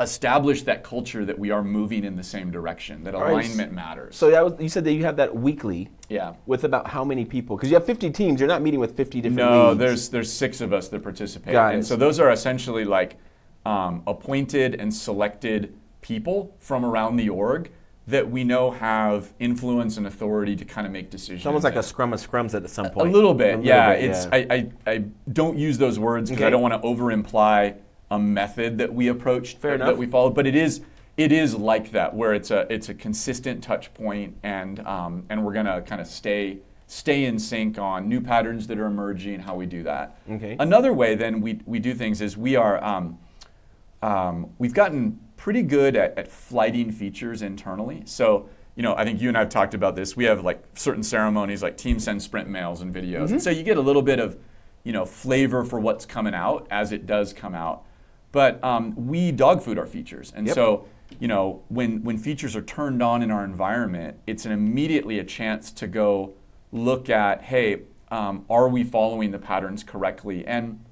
establish 0.00 0.62
that 0.62 0.84
culture 0.84 1.24
that 1.24 1.38
we 1.38 1.50
are 1.50 1.62
moving 1.64 2.04
in 2.04 2.16
the 2.16 2.22
same 2.22 2.50
direction. 2.50 3.02
That 3.04 3.14
right. 3.14 3.30
alignment 3.32 3.72
matters. 3.72 4.14
So 4.16 4.30
that 4.30 4.44
was, 4.44 4.54
you 4.60 4.68
said 4.68 4.84
that 4.84 4.92
you 4.92 5.04
have 5.04 5.16
that 5.16 5.34
weekly. 5.34 5.88
yeah. 6.08 6.34
With 6.46 6.64
about 6.64 6.86
how 6.88 7.04
many 7.04 7.24
people? 7.24 7.56
Because 7.56 7.70
you 7.70 7.76
have 7.76 7.86
50 7.86 8.10
teams. 8.10 8.40
You're 8.40 8.48
not 8.48 8.62
meeting 8.62 8.80
with 8.80 8.96
50 8.96 9.20
different 9.22 9.36
No, 9.36 9.68
leads. 9.68 9.78
there's 9.78 10.08
there's 10.10 10.32
six 10.32 10.60
of 10.60 10.72
us 10.72 10.88
that 10.88 11.02
participate, 11.02 11.52
Got 11.52 11.74
and 11.74 11.82
it. 11.82 11.86
so 11.86 11.96
those 11.96 12.20
are 12.20 12.30
essentially 12.30 12.84
like 12.84 13.16
um, 13.64 14.02
appointed 14.06 14.74
and 14.74 14.94
selected 14.94 15.74
people 16.02 16.54
from 16.60 16.84
around 16.84 17.16
the 17.16 17.28
org 17.28 17.70
that 18.06 18.30
we 18.30 18.44
know 18.44 18.70
have 18.70 19.32
influence 19.40 19.96
and 19.96 20.06
authority 20.06 20.54
to 20.54 20.64
kind 20.64 20.86
of 20.86 20.92
make 20.92 21.10
decisions. 21.10 21.40
It's 21.40 21.46
almost 21.46 21.64
like 21.64 21.74
a 21.74 21.82
scrum 21.82 22.12
of 22.12 22.20
scrums 22.24 22.54
at 22.54 22.68
some 22.70 22.88
point. 22.90 23.08
a 23.08 23.10
little 23.10 23.34
bit, 23.34 23.58
A 23.58 23.62
yeah. 23.62 23.94
bit, 23.94 24.04
it's 24.04 24.26
I, 24.26 24.46
I, 24.50 24.70
I 24.92 25.04
don't 25.32 25.58
use 25.58 25.78
those 25.78 25.98
words 25.98 26.30
because 26.30 26.42
Okay. 26.42 26.46
I 26.46 26.50
don't 26.50 26.62
want 26.62 26.74
to 26.74 26.80
over 26.86 27.10
imply 27.10 27.74
a 28.10 28.18
method 28.18 28.78
that 28.78 28.92
we 28.92 29.08
approached 29.08 29.58
Fair 29.58 29.78
that 29.78 29.88
enough. 29.88 29.98
we 29.98 30.06
followed, 30.06 30.34
but 30.34 30.46
it 30.46 30.54
is 30.54 30.82
it 31.16 31.32
is 31.32 31.54
like 31.54 31.92
that 31.92 32.14
where 32.14 32.34
it's 32.34 32.50
a 32.50 32.70
it's 32.72 32.88
a 32.88 32.94
consistent 32.94 33.62
touch 33.62 33.92
point 33.94 34.36
and 34.42 34.80
um, 34.80 35.24
and 35.28 35.44
we're 35.44 35.54
gonna 35.54 35.82
kind 35.82 36.00
of 36.00 36.06
stay 36.06 36.58
stay 36.86 37.24
in 37.24 37.38
sync 37.38 37.78
on 37.78 38.08
new 38.08 38.20
patterns 38.20 38.66
that 38.68 38.78
are 38.78 38.86
emerging, 38.86 39.40
how 39.40 39.56
we 39.56 39.66
do 39.66 39.82
that. 39.82 40.18
Okay. 40.30 40.56
Another 40.58 40.92
way 40.92 41.14
then 41.14 41.40
we 41.40 41.60
we 41.66 41.78
do 41.78 41.94
things 41.94 42.20
is 42.20 42.36
we 42.36 42.54
are 42.56 42.82
um, 42.84 43.18
um, 44.02 44.50
we've 44.58 44.74
gotten 44.74 45.18
pretty 45.36 45.62
good 45.62 45.96
at, 45.96 46.16
at 46.18 46.28
flighting 46.28 46.90
features 46.90 47.42
internally. 47.42 48.02
So, 48.04 48.48
you 48.74 48.82
know, 48.82 48.94
I 48.96 49.04
think 49.04 49.20
you 49.20 49.28
and 49.28 49.36
I 49.36 49.40
have 49.40 49.48
talked 49.48 49.74
about 49.74 49.96
this. 49.96 50.16
We 50.16 50.24
have 50.24 50.44
like 50.44 50.62
certain 50.74 51.02
ceremonies, 51.02 51.62
like 51.62 51.76
team 51.76 51.98
send 51.98 52.22
sprint 52.22 52.48
mails 52.48 52.82
and 52.82 52.94
videos. 52.94 53.30
And 53.30 53.42
so 53.42 53.50
you 53.50 53.62
get 53.62 53.76
a 53.76 53.80
little 53.80 54.02
bit 54.02 54.18
of, 54.18 54.36
you 54.84 54.92
know, 54.92 55.04
flavor 55.04 55.64
for 55.64 55.80
what's 55.80 56.04
coming 56.04 56.34
out 56.34 56.66
as 56.70 56.92
it 56.92 57.06
does 57.06 57.32
come 57.32 57.54
out. 57.54 57.84
But 58.36 58.62
um, 58.62 58.94
we 59.06 59.32
dog 59.32 59.62
food 59.62 59.78
our 59.78 59.86
features. 59.86 60.30
And 60.36 60.46
Yep. 60.46 60.54
so 60.54 60.84
you 61.20 61.26
know, 61.26 61.62
when, 61.68 62.02
when 62.04 62.18
features 62.18 62.54
are 62.54 62.60
turned 62.60 63.02
on 63.02 63.22
in 63.22 63.30
our 63.30 63.46
environment, 63.46 64.18
it's 64.26 64.44
an 64.44 64.52
immediately 64.52 65.18
a 65.18 65.24
chance 65.24 65.72
to 65.72 65.86
go 65.86 66.34
look 66.70 67.08
at, 67.08 67.40
hey, 67.40 67.80
um, 68.10 68.44
are 68.50 68.68
we 68.68 68.84
following 68.84 69.30
the 69.30 69.38
patterns 69.38 69.82
correctly? 69.82 70.46
And, 70.46 70.84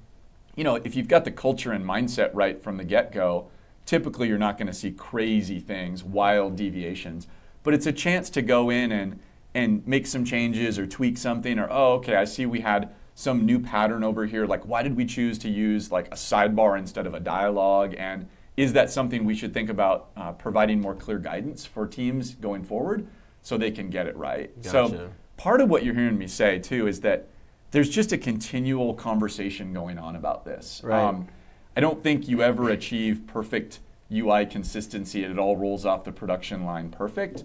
you 0.55 0.63
know, 0.63 0.75
if 0.75 0.95
you've 0.95 1.07
got 1.07 1.23
the 1.23 1.29
culture 1.29 1.71
and 1.71 1.85
mindset 1.85 2.31
right 2.33 2.59
from 2.63 2.77
the 2.77 2.83
get 2.83 3.11
go, 3.11 3.47
typically 3.85 4.27
you're 4.27 4.39
not 4.39 4.57
going 4.57 4.65
to 4.67 4.73
see 4.73 4.89
crazy 4.89 5.59
things, 5.59 6.03
wild 6.03 6.55
deviations. 6.55 7.27
But 7.61 7.75
it's 7.75 7.85
a 7.85 7.93
chance 7.93 8.31
to 8.31 8.41
go 8.41 8.71
in 8.71 8.91
and, 8.91 9.19
and 9.53 9.85
make 9.85 10.07
some 10.07 10.25
changes 10.25 10.79
or 10.79 10.87
tweak 10.87 11.19
something, 11.19 11.59
or, 11.59 11.67
oh, 11.69 11.93
okay, 11.97 12.15
I 12.15 12.25
see 12.25 12.47
we 12.47 12.61
had 12.61 12.89
some 13.15 13.45
new 13.45 13.59
pattern 13.59 14.03
over 14.03 14.25
here. 14.25 14.45
Like, 14.45 14.65
why 14.65 14.83
did 14.83 14.95
we 14.95 15.05
choose 15.05 15.39
to 15.39 15.49
use 15.49 15.91
like 15.91 16.07
a 16.07 16.15
sidebar 16.15 16.77
instead 16.77 17.07
of 17.07 17.13
a 17.13 17.19
dialogue? 17.19 17.95
And 17.97 18.27
is 18.57 18.73
that 18.73 18.91
something 18.91 19.23
we 19.23 19.33
should 19.33 19.53
think 19.53 19.69
about 19.69 20.09
uh, 20.17 20.33
providing 20.33 20.81
more 20.81 20.93
clear 20.93 21.17
guidance 21.17 21.65
for 21.65 21.87
teams 21.87 22.35
going 22.35 22.63
forward 22.63 23.07
so 23.41 23.57
they 23.57 23.71
can 23.71 23.89
get 23.89 24.05
it 24.05 24.15
right? 24.17 24.53
Gotcha. 24.61 24.69
So, 24.69 25.09
part 25.37 25.61
of 25.61 25.69
what 25.69 25.83
you're 25.83 25.95
hearing 25.95 26.17
me 26.17 26.27
say 26.27 26.59
too 26.59 26.87
is 26.87 27.01
that 27.01 27.27
there's 27.71 27.89
just 27.89 28.11
a 28.11 28.17
continual 28.17 28.93
conversation 28.93 29.73
going 29.73 29.97
on 29.97 30.15
about 30.15 30.45
this. 30.45 30.81
Right. 30.83 31.01
Um, 31.01 31.27
I 31.75 31.81
don't 31.81 32.03
think 32.03 32.27
you 32.27 32.41
ever 32.41 32.69
achieve 32.69 33.23
perfect 33.27 33.79
UI 34.11 34.45
consistency 34.45 35.23
and 35.23 35.31
it 35.31 35.39
all 35.39 35.57
rolls 35.57 35.85
off 35.85 36.03
the 36.03 36.11
production 36.11 36.65
line 36.65 36.89
perfect. 36.89 37.43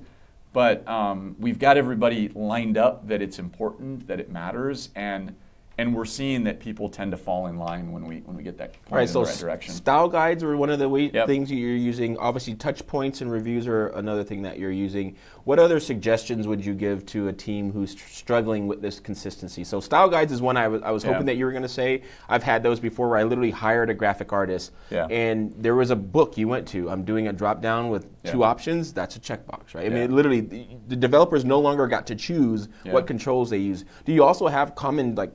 But 0.53 0.87
um, 0.89 1.37
we've 1.39 1.61
got 1.61 1.77
everybody 1.77 2.29
lined 2.29 2.77
up 2.77 3.07
that 3.07 3.23
it's 3.23 3.39
important, 3.39 4.09
that 4.09 4.19
it 4.19 4.31
matters, 4.31 4.89
and 4.97 5.37
and 5.81 5.95
we're 5.95 6.05
seeing 6.05 6.45
that 6.45 6.61
people 6.61 6.91
tend 6.91 7.11
to 7.11 7.17
fall 7.17 7.47
in 7.47 7.57
line 7.57 7.91
when 7.91 8.05
we 8.05 8.19
when 8.27 8.37
we 8.37 8.43
get 8.43 8.59
that 8.59 8.73
point 8.85 8.93
Right, 8.93 9.03
in 9.03 9.09
so 9.09 9.25
the 9.25 9.31
right 9.31 9.39
direction. 9.39 9.73
style 9.75 10.09
guides 10.09 10.45
are 10.45 10.55
one 10.57 10.69
of 10.69 10.79
the 10.79 10.89
way, 10.89 11.11
Yep. 11.13 11.27
things 11.27 11.49
that 11.49 11.55
you're 11.55 11.71
using. 11.75 12.19
Obviously, 12.19 12.55
touch 12.55 12.87
points 12.87 13.23
and 13.23 13.33
reviews 13.33 13.67
are 13.67 13.89
another 13.89 14.23
thing 14.23 14.43
that 14.43 14.59
you're 14.59 14.71
using. 14.71 15.17
What 15.45 15.59
other 15.59 15.81
suggestions 15.81 16.47
would 16.47 16.65
you 16.65 16.75
give 16.75 17.07
to 17.07 17.29
a 17.29 17.33
team 17.33 17.73
who's 17.73 17.95
tr- 17.95 18.09
struggling 18.11 18.67
with 18.67 18.83
this 18.83 19.01
consistency? 19.01 19.65
So, 19.65 19.81
style 19.81 20.09
guides 20.11 20.33
is 20.33 20.43
one 20.43 20.57
I 20.59 20.69
was, 20.69 20.83
I 20.83 20.91
was 20.91 21.03
Yeah. 21.03 21.13
hoping 21.13 21.27
that 21.27 21.37
you 21.37 21.47
were 21.47 21.51
going 21.53 21.63
to 21.63 21.69
say. 21.69 22.03
I've 22.29 22.43
had 22.43 22.63
those 22.63 22.79
before 22.79 23.09
where 23.09 23.19
I 23.19 23.23
literally 23.23 23.51
hired 23.51 23.89
a 23.89 23.95
graphic 23.95 24.33
artist, 24.35 24.73
Yeah. 24.91 25.07
and 25.07 25.55
there 25.59 25.75
was 25.75 25.91
a 25.91 25.97
book 25.97 26.37
you 26.37 26.47
went 26.47 26.69
to. 26.69 26.91
I'm 26.91 27.05
doing 27.05 27.29
a 27.29 27.33
drop 27.33 27.63
down 27.63 27.89
with 27.89 28.07
Yeah. 28.23 28.33
two 28.33 28.45
options. 28.45 28.93
That's 28.93 29.17
a 29.17 29.21
checkbox, 29.21 29.75
right? 29.75 29.87
I 29.87 29.89
mean, 29.89 29.99
Yeah. 29.99 30.05
it 30.05 30.11
literally, 30.13 30.41
the, 30.41 30.67
the 30.89 30.97
developers 30.97 31.45
no 31.45 31.59
longer 31.59 31.87
got 31.87 32.07
to 32.09 32.15
choose 32.15 32.69
Yeah. 32.85 32.93
what 32.93 33.07
controls 33.07 33.49
they 33.49 33.59
use. 33.59 33.85
Do 34.05 34.13
you 34.13 34.23
also 34.25 34.47
have 34.49 34.75
common 34.75 35.15
like 35.15 35.33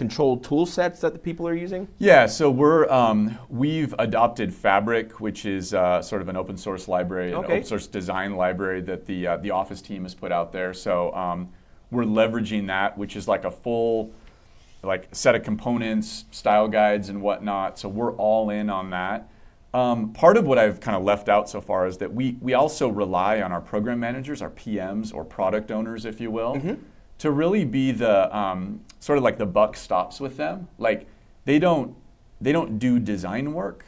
control 0.00 0.38
tool 0.38 0.64
sets 0.64 0.98
that 1.02 1.12
the 1.12 1.18
people 1.18 1.46
are 1.46 1.54
using? 1.54 1.86
Yeah, 1.98 2.24
so 2.24 2.50
we're 2.50 2.90
um, 2.90 3.38
we've 3.50 3.94
adopted 3.98 4.54
Fabric, 4.54 5.20
which 5.20 5.44
is 5.44 5.74
uh, 5.74 6.00
sort 6.00 6.22
of 6.22 6.28
an 6.30 6.38
open 6.38 6.56
source 6.56 6.88
library, 6.88 7.32
an 7.32 7.34
open 7.34 7.64
source 7.64 7.86
design 7.86 8.34
library 8.34 8.80
that 8.80 9.04
the 9.04 9.26
uh, 9.26 9.36
the 9.36 9.50
Office 9.50 9.82
team 9.82 10.04
has 10.04 10.14
put 10.14 10.32
out 10.32 10.52
there. 10.52 10.72
So 10.72 11.14
um, 11.14 11.50
we're 11.90 12.04
leveraging 12.04 12.66
that, 12.68 12.96
which 12.96 13.14
is 13.14 13.28
like 13.28 13.44
a 13.44 13.50
full 13.50 14.10
like 14.82 15.08
set 15.12 15.34
of 15.34 15.42
components, 15.42 16.24
style 16.30 16.66
guides, 16.66 17.10
and 17.10 17.20
whatnot. 17.20 17.78
So 17.78 17.86
we're 17.90 18.14
all 18.14 18.48
in 18.48 18.70
on 18.70 18.88
that. 18.90 19.28
Um, 19.74 20.14
part 20.14 20.38
of 20.38 20.46
what 20.46 20.56
I've 20.56 20.80
kind 20.80 20.96
of 20.96 21.04
left 21.04 21.28
out 21.28 21.50
so 21.50 21.60
far 21.60 21.86
is 21.86 21.98
that 21.98 22.14
we 22.14 22.38
we 22.40 22.54
also 22.54 22.88
rely 22.88 23.42
on 23.42 23.52
our 23.52 23.60
program 23.60 24.00
managers, 24.00 24.40
our 24.40 24.50
PMs 24.50 25.12
or 25.12 25.26
product 25.26 25.70
owners, 25.70 26.06
if 26.06 26.22
you 26.22 26.30
will, 26.30 26.54
to 27.20 27.30
really 27.30 27.64
be 27.64 27.92
the 27.92 28.34
um, 28.36 28.80
sort 28.98 29.18
of 29.18 29.24
like 29.24 29.36
the 29.36 29.46
buck 29.46 29.76
stops 29.76 30.20
with 30.20 30.36
them. 30.36 30.68
Like 30.78 31.06
they 31.44 31.58
don't 31.58 31.94
they 32.40 32.50
don't 32.50 32.78
do 32.78 32.98
design 32.98 33.52
work, 33.52 33.84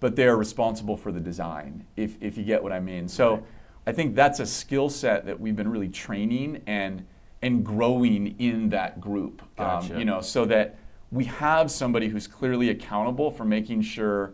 but 0.00 0.16
they 0.16 0.26
are 0.26 0.36
responsible 0.36 0.96
for 0.96 1.12
the 1.12 1.20
design. 1.20 1.86
If 1.96 2.16
if 2.20 2.36
you 2.36 2.44
get 2.44 2.62
what 2.62 2.72
I 2.72 2.80
mean. 2.80 3.08
So 3.08 3.44
I 3.86 3.92
think 3.92 4.16
that's 4.16 4.40
a 4.40 4.46
skill 4.46 4.90
set 4.90 5.24
that 5.26 5.38
we've 5.38 5.54
been 5.54 5.68
really 5.68 5.88
training 5.88 6.62
and 6.66 7.06
and 7.42 7.64
growing 7.64 8.34
in 8.40 8.70
that 8.70 9.00
group. 9.00 9.42
Um, 9.58 9.96
you 9.96 10.04
know, 10.04 10.20
so 10.20 10.44
that 10.46 10.76
we 11.12 11.24
have 11.26 11.70
somebody 11.70 12.08
who's 12.08 12.26
clearly 12.26 12.70
accountable 12.70 13.30
for 13.30 13.44
making 13.44 13.82
sure 13.82 14.32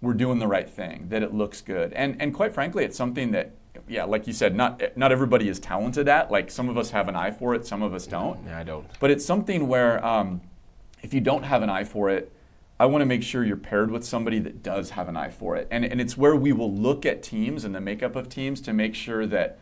we're 0.00 0.14
doing 0.14 0.38
the 0.38 0.46
right 0.46 0.70
thing, 0.70 1.06
that 1.10 1.22
it 1.22 1.34
looks 1.34 1.60
good. 1.60 1.92
And 1.92 2.16
and 2.18 2.32
quite 2.32 2.54
frankly, 2.54 2.84
it's 2.84 2.96
something 2.96 3.32
that 3.32 3.50
yeah, 3.88 4.04
like 4.04 4.26
you 4.26 4.32
said, 4.32 4.54
not 4.54 4.82
not 4.96 5.12
everybody 5.12 5.48
is 5.48 5.58
talented 5.58 6.08
at. 6.08 6.30
Like 6.30 6.50
some 6.50 6.68
of 6.68 6.78
us 6.78 6.90
have 6.90 7.08
an 7.08 7.16
eye 7.16 7.30
for 7.30 7.54
it, 7.54 7.66
some 7.66 7.82
of 7.82 7.94
us 7.94 8.06
don't. 8.06 8.44
Yeah, 8.46 8.58
I 8.58 8.62
don't. 8.62 8.86
But 9.00 9.10
it's 9.10 9.24
something 9.24 9.68
where 9.68 10.04
um, 10.04 10.40
if 11.02 11.12
you 11.12 11.20
don't 11.20 11.42
have 11.42 11.62
an 11.62 11.70
eye 11.70 11.84
for 11.84 12.10
it, 12.10 12.32
I 12.78 12.86
want 12.86 13.02
to 13.02 13.06
make 13.06 13.22
sure 13.22 13.44
you're 13.44 13.56
paired 13.56 13.90
with 13.90 14.04
somebody 14.04 14.38
that 14.40 14.62
does 14.62 14.90
have 14.90 15.08
an 15.08 15.16
eye 15.16 15.30
for 15.30 15.56
it. 15.56 15.68
And, 15.70 15.84
and 15.84 16.00
it's 16.00 16.16
where 16.16 16.34
we 16.34 16.52
will 16.52 16.72
look 16.72 17.06
at 17.06 17.22
teams 17.22 17.64
and 17.64 17.74
the 17.74 17.80
makeup 17.80 18.16
of 18.16 18.28
teams 18.28 18.60
to 18.62 18.72
make 18.72 18.94
sure 18.94 19.26
that 19.26 19.58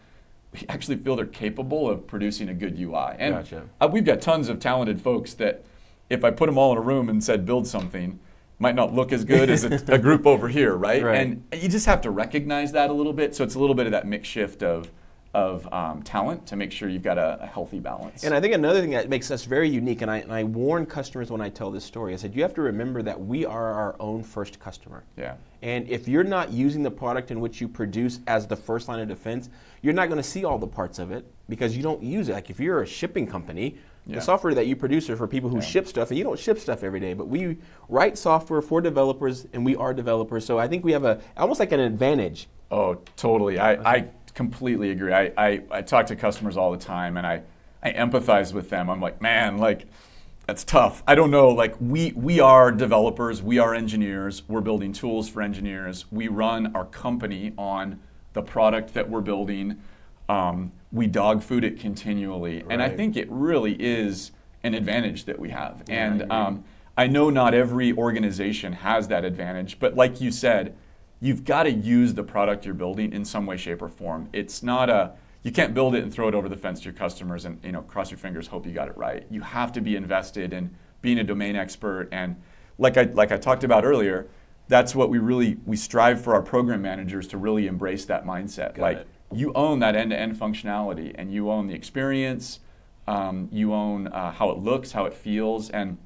we 0.53 0.65
actually 0.69 0.97
feel 0.97 1.17
they're 1.17 1.27
capable 1.27 1.91
of 1.91 2.07
producing 2.07 2.49
a 2.49 2.55
good 2.55 2.79
UI. 2.79 3.17
And 3.19 3.35
Gotcha. 3.35 3.69
uh, 3.81 3.89
we've 3.91 4.05
got 4.05 4.23
tons 4.23 4.49
of 4.49 4.61
talented 4.61 5.01
folks 5.01 5.35
that 5.35 5.65
if 6.09 6.25
I 6.25 6.31
put 6.31 6.47
them 6.47 6.57
all 6.57 6.73
in 6.73 6.79
a 6.79 6.83
room 6.83 7.09
and 7.09 7.23
said 7.23 7.45
build 7.45 7.67
something, 7.67 8.19
might 8.63 8.77
not 8.77 8.95
look 8.95 9.13
as 9.13 9.25
good 9.25 9.51
as 9.51 9.65
a, 9.65 9.75
a 9.89 9.99
group 9.99 10.25
over 10.25 10.49
here, 10.49 10.75
right? 10.75 11.03
Right. 11.03 11.21
And 11.21 11.45
you 11.53 11.69
just 11.69 11.85
have 11.87 12.01
to 12.03 12.11
recognize 12.11 12.73
that 12.73 12.89
a 12.89 12.93
little 12.93 13.13
bit. 13.13 13.35
So 13.35 13.43
it's 13.45 13.57
a 13.57 13.59
little 13.59 13.75
bit 13.75 13.87
of 13.87 13.93
that 13.93 14.07
mix 14.07 14.29
shift 14.29 14.63
of 14.63 14.91
of 15.35 15.67
um, 15.73 16.03
talent 16.03 16.47
to 16.47 16.57
make 16.57 16.71
sure 16.71 16.91
you've 16.91 17.03
got 17.03 17.17
a, 17.17 17.39
a 17.41 17.47
healthy 17.47 17.79
balance. 17.81 18.23
And 18.23 18.35
I 18.35 18.41
think 18.41 18.53
another 18.53 18.83
thing 18.83 18.91
that 18.91 19.09
makes 19.09 19.31
us 19.31 19.47
very 19.47 19.67
unique, 19.67 20.03
and 20.03 20.11
I, 20.11 20.19
and 20.19 20.31
I 20.31 20.45
warn 20.45 20.85
customers 20.85 21.31
when 21.31 21.41
I 21.41 21.49
tell 21.49 21.71
this 21.71 21.87
story, 21.87 22.13
I 22.13 22.17
said, 22.17 22.37
you 22.37 22.43
have 22.43 22.53
to 22.53 22.61
remember 22.61 23.01
that 23.01 23.19
we 23.19 23.47
are 23.47 23.73
our 23.73 23.97
own 23.99 24.23
first 24.23 24.61
customer. 24.61 25.05
Yeah. 25.17 25.37
And 25.63 25.89
if 25.89 26.07
you're 26.07 26.23
not 26.23 26.53
using 26.53 26.83
the 26.83 26.91
product 26.91 27.31
in 27.31 27.41
which 27.41 27.63
you 27.63 27.67
produce 27.69 28.21
as 28.27 28.47
the 28.47 28.57
first 28.57 28.89
line 28.89 29.01
of 29.01 29.09
defense, 29.09 29.49
you're 29.81 29.95
not 29.95 30.11
going 30.11 30.21
to 30.21 30.29
see 30.29 30.45
all 30.45 30.59
the 30.59 30.67
parts 30.67 30.99
of 30.99 31.11
it 31.11 31.25
because 31.49 31.75
you 31.75 31.83
don't 31.83 32.03
use 32.03 32.29
it. 32.29 32.35
Like 32.35 32.51
if 32.51 32.61
you're 32.61 32.83
a 32.83 32.87
shipping 32.87 33.27
company, 33.27 33.79
Yeah. 34.07 34.17
the 34.17 34.21
software 34.21 34.53
that 34.55 34.67
you 34.67 34.75
produce 34.75 35.09
are 35.11 35.17
for 35.17 35.29
people 35.29 35.49
who 35.49 35.57
Yeah. 35.57 35.63
ship 35.63 35.87
stuff, 35.87 36.11
and 36.11 36.19
you 36.19 36.25
don't 36.25 36.39
ship 36.39 36.59
stuff 36.59 36.83
every 36.83 36.99
day. 37.01 37.15
But 37.15 37.29
we 37.29 37.59
write 37.89 38.19
software 38.19 38.61
for 38.61 38.81
developers, 38.81 39.47
and 39.53 39.65
we 39.65 39.77
are 39.77 39.95
developers. 39.95 40.45
So 40.45 40.59
I 40.59 40.67
think 40.67 40.85
we 40.85 40.93
have 40.93 41.05
a 41.05 41.21
almost 41.37 41.61
like 41.61 41.73
an 41.73 41.81
advantage. 41.81 42.49
Oh, 42.71 42.99
totally. 43.17 43.59
I, 43.59 43.73
I 43.97 44.09
completely 44.35 44.91
agree. 44.91 45.13
I, 45.13 45.31
I, 45.37 45.63
I 45.71 45.83
talk 45.83 46.07
to 46.07 46.17
customers 46.17 46.57
all 46.57 46.73
the 46.73 46.79
time 46.79 47.19
and 47.19 47.27
I, 47.27 47.43
I 47.83 47.93
empathize 47.93 48.55
with 48.55 48.71
them. 48.71 48.89
I'm 48.89 49.01
like, 49.01 49.21
man, 49.21 49.59
like, 49.59 49.85
that's 50.47 50.65
tough. 50.65 51.03
I 51.07 51.15
don't 51.15 51.31
know. 51.31 51.51
Like, 51.51 51.75
we, 51.81 52.13
we 52.17 52.41
are 52.41 52.73
developers, 52.73 53.43
we 53.43 53.59
are 53.59 53.75
engineers, 53.75 54.43
we're 54.49 54.63
building 54.63 54.93
tools 54.93 55.29
for 55.29 55.43
engineers. 55.43 56.07
We 56.11 56.29
run 56.29 56.75
our 56.75 56.87
company 56.87 57.53
on 57.59 58.01
the 58.33 58.43
product 58.43 58.95
that 58.95 59.09
we're 59.09 59.21
building. 59.21 59.83
Um, 60.33 60.73
we 60.93 61.07
dog 61.07 61.43
food 61.43 61.65
it 61.65 61.81
continually. 61.81 62.65
And 62.69 62.83
I 62.83 62.89
think 62.89 63.17
it 63.17 63.27
really 63.31 63.75
is 63.81 64.33
an 64.63 64.75
advantage 64.75 65.25
that 65.25 65.39
we 65.39 65.51
have. 65.51 65.83
Yeah, 65.89 66.07
and 66.07 66.33
um, 66.33 66.65
I 66.97 67.07
know 67.07 67.31
not 67.31 67.55
every 67.55 67.93
organization 67.93 68.75
has 68.75 69.09
that 69.09 69.25
advantage, 69.25 69.79
but 69.79 69.97
like 69.97 70.21
you 70.21 70.31
said, 70.31 70.77
you've 71.21 71.45
got 71.45 71.63
to 71.65 71.73
use 71.73 72.15
the 72.15 72.23
product 72.23 72.65
you're 72.65 72.75
building 72.75 73.13
in 73.13 73.25
some 73.25 73.47
way, 73.47 73.57
shape, 73.57 73.81
or 73.81 73.89
form. 73.89 74.29
It's 74.33 74.63
not 74.63 74.91
a 74.91 75.13
you 75.43 75.51
can't 75.51 75.75
build 75.75 75.97
it 75.97 76.05
and 76.05 76.15
throw 76.15 76.29
it 76.29 76.35
over 76.35 76.49
the 76.49 76.57
fence 76.57 76.81
to 76.81 76.85
your 76.85 76.93
customers 76.93 77.45
and 77.45 77.59
you 77.65 77.73
know 77.73 77.83
cross 77.83 78.11
your 78.11 78.19
fingers, 78.19 78.47
hope 78.47 78.67
you 78.67 78.73
got 78.73 78.89
it 78.89 78.97
right. 78.97 79.27
You 79.31 79.41
have 79.41 79.73
to 79.73 79.81
be 79.81 79.97
invested 79.97 80.53
in 80.53 80.75
being 81.01 81.19
a 81.19 81.25
domain 81.25 81.57
expert 81.57 82.09
and 82.13 82.37
like 82.79 82.97
I 82.97 83.05
like 83.05 83.33
I 83.33 83.39
talked 83.39 83.65
about 83.65 83.85
earlier, 83.85 84.29
that's 84.69 84.95
what 84.95 85.11
we 85.11 85.19
really 85.19 85.59
we 85.67 85.77
strive 85.77 86.23
for 86.23 86.35
our 86.35 86.43
program 86.43 86.83
managers 86.83 87.27
to 87.29 87.39
really 87.39 87.67
embrace 87.67 88.05
that 88.07 88.25
mindset. 88.25 88.75
Got 88.75 88.83
like 88.83 88.97
it. 88.99 89.09
You 89.35 89.53
own 89.55 89.79
that 89.81 89.95
end-to-end 89.97 90.37
functionality 90.37 91.15
and 91.17 91.33
you 91.33 91.51
own 91.51 91.67
the 91.67 91.75
experience 91.75 92.61
um, 93.07 93.49
you 93.53 93.73
own 93.75 94.07
uh, 94.09 94.31
how 94.31 94.51
it 94.51 94.59
looks 94.59 94.93
how 94.93 95.05
it 95.07 95.15
feels 95.15 95.71
and 95.71 95.99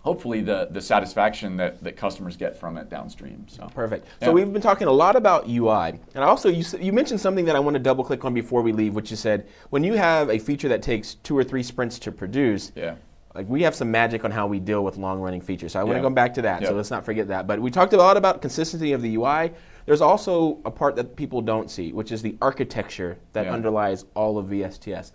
hopefully 0.00 0.40
the, 0.40 0.66
the 0.72 0.80
satisfaction 0.80 1.56
that, 1.56 1.82
that 1.84 1.96
customers 1.96 2.36
get 2.36 2.56
from 2.56 2.76
it 2.76 2.90
downstream 2.90 3.46
so 3.48 3.70
Perfect. 3.74 4.06
Yeah. 4.20 4.26
So 4.28 4.32
we've 4.32 4.52
been 4.52 4.60
talking 4.62 4.88
a 4.88 4.92
lot 4.92 5.14
about 5.14 5.48
UI, 5.48 6.00
and 6.14 6.24
also 6.24 6.48
you, 6.48 6.64
you 6.80 6.92
mentioned 6.92 7.20
something 7.20 7.44
that 7.44 7.54
I 7.54 7.60
want 7.60 7.74
to 7.74 7.80
double 7.80 8.02
click 8.02 8.24
on 8.24 8.34
before 8.34 8.62
we 8.62 8.72
leave, 8.72 8.94
which 8.96 9.10
you 9.12 9.16
said 9.16 9.46
when 9.70 9.84
you 9.84 9.94
have 9.94 10.28
a 10.30 10.38
feature 10.40 10.68
that 10.70 10.82
takes 10.82 11.14
two 11.14 11.38
or 11.38 11.44
three 11.44 11.62
sprints 11.62 12.00
to 12.00 12.10
produce. 12.10 12.72
yeah 12.74 12.96
Like 13.34 13.48
we 13.48 13.62
have 13.62 13.76
some 13.76 13.90
magic 13.92 14.24
on 14.24 14.32
how 14.32 14.48
we 14.48 14.58
deal 14.58 14.82
with 14.82 14.96
long 14.96 15.20
running 15.20 15.40
features. 15.40 15.72
So 15.72 15.80
I 15.80 15.84
want 15.84 15.94
to 15.94 15.98
Yeah. 16.02 16.08
go 16.08 16.14
back 16.14 16.34
to 16.34 16.42
that. 16.42 16.66
So 16.66 16.74
let's 16.74 16.90
not 16.90 17.04
forget 17.04 17.28
that. 17.28 17.46
But 17.46 17.60
we 17.60 17.70
talked 17.70 17.92
a 17.92 17.96
lot 17.96 18.16
about 18.16 18.42
consistency 18.42 18.92
of 18.92 19.02
the 19.02 19.14
UI. 19.14 19.52
There's 19.86 20.00
also 20.00 20.58
a 20.64 20.70
part 20.70 20.96
that 20.96 21.16
people 21.16 21.40
don't 21.40 21.70
see, 21.70 21.92
which 21.92 22.12
is 22.12 22.22
the 22.22 22.36
architecture 22.40 23.18
that 23.32 23.46
Yeah. 23.46 23.52
underlies 23.54 24.04
all 24.14 24.38
of 24.38 24.46
VSTS. 24.46 25.12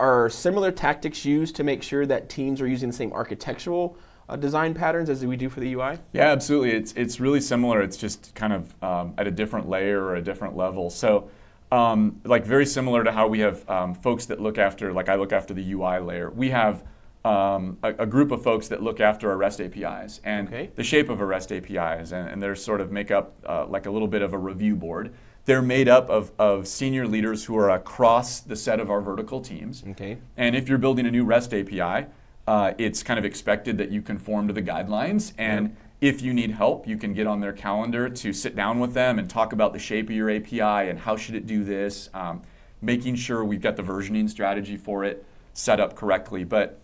Are 0.00 0.28
similar 0.28 0.70
tactics 0.70 1.24
used 1.24 1.56
to 1.56 1.64
make 1.64 1.82
sure 1.82 2.06
that 2.06 2.28
teams 2.28 2.60
are 2.60 2.68
using 2.68 2.88
the 2.90 2.94
same 2.94 3.12
architectural 3.12 3.96
uh, 4.28 4.36
design 4.36 4.74
patterns 4.74 5.08
as 5.10 5.24
we 5.24 5.36
do 5.36 5.48
for 5.48 5.60
the 5.60 5.72
UI? 5.72 5.98
Yeah, 6.12 6.30
absolutely. 6.30 6.72
It's 6.72 6.92
it's 6.92 7.18
really 7.18 7.40
similar. 7.40 7.80
It's 7.82 7.96
just 7.96 8.34
kind 8.34 8.52
of 8.52 8.82
um, 8.82 9.14
at 9.18 9.26
a 9.26 9.30
different 9.30 9.68
layer 9.68 10.02
or 10.04 10.16
a 10.16 10.22
different 10.22 10.56
level. 10.56 10.90
So, 10.90 11.30
um, 11.72 12.20
like 12.24 12.44
very 12.44 12.66
similar 12.66 13.02
to 13.04 13.10
how 13.10 13.26
we 13.26 13.40
have 13.40 13.68
um, 13.68 13.94
folks 13.94 14.26
that 14.26 14.40
look 14.40 14.58
after, 14.58 14.92
like 14.92 15.08
I 15.08 15.14
look 15.16 15.32
after 15.32 15.54
the 15.54 15.72
UI 15.72 15.98
layer. 15.98 16.30
We 16.30 16.50
have 16.50 16.84
um, 17.28 17.78
a, 17.82 17.88
a 18.00 18.06
group 18.06 18.30
of 18.30 18.42
folks 18.42 18.68
that 18.68 18.82
look 18.82 19.00
after 19.00 19.30
our 19.30 19.36
REST 19.36 19.60
APIs 19.60 20.20
and 20.24 20.48
Okay. 20.48 20.70
the 20.74 20.82
shape 20.84 21.08
of 21.10 21.20
our 21.20 21.26
REST 21.26 21.52
APIs, 21.52 22.12
and, 22.12 22.28
and 22.28 22.42
they're 22.42 22.54
sort 22.56 22.80
of 22.80 22.90
make 22.90 23.10
up 23.10 23.34
uh, 23.46 23.66
like 23.66 23.86
a 23.86 23.90
little 23.90 24.08
bit 24.08 24.22
of 24.22 24.32
a 24.32 24.38
review 24.38 24.74
board. 24.76 25.12
they're 25.44 25.62
made 25.62 25.88
up 25.88 26.10
of, 26.10 26.30
of 26.38 26.66
senior 26.68 27.06
leaders 27.06 27.46
who 27.46 27.56
are 27.56 27.70
across 27.70 28.40
the 28.40 28.54
set 28.56 28.78
of 28.80 28.90
our 28.90 29.00
vertical 29.00 29.40
teams. 29.40 29.82
Okay. 29.92 30.18
And 30.36 30.54
if 30.54 30.68
you're 30.68 30.76
building 30.78 31.06
a 31.06 31.10
new 31.10 31.24
REST 31.24 31.54
API, 31.54 32.06
uh, 32.46 32.72
it's 32.76 33.02
kind 33.02 33.18
of 33.18 33.24
expected 33.24 33.78
that 33.78 33.90
you 33.90 34.02
conform 34.02 34.46
to 34.48 34.52
the 34.52 34.60
guidelines. 34.62 35.32
And 35.38 35.74
if 36.02 36.20
you 36.22 36.32
need 36.34 36.50
help, 36.50 36.86
you 36.86 36.96
can 36.98 37.14
get 37.14 37.26
on 37.26 37.40
their 37.40 37.52
calendar 37.54 38.08
to 38.10 38.32
sit 38.34 38.54
down 38.56 38.78
with 38.78 38.92
them 38.92 39.18
and 39.18 39.28
talk 39.28 39.52
about 39.54 39.72
the 39.72 39.78
shape 39.78 40.10
of 40.10 40.14
your 40.16 40.30
API 40.30 40.60
and 40.90 40.98
how 40.98 41.16
should 41.16 41.34
it 41.34 41.46
do 41.46 41.64
this, 41.64 42.10
um, 42.14 42.42
making 42.82 43.14
sure 43.16 43.42
we've 43.42 43.62
got 43.62 43.76
the 43.76 43.82
versioning 43.82 44.28
strategy 44.28 44.76
for 44.76 45.02
it 45.04 45.24
set 45.54 45.80
up 45.80 45.96
correctly. 45.96 46.44
But 46.44 46.78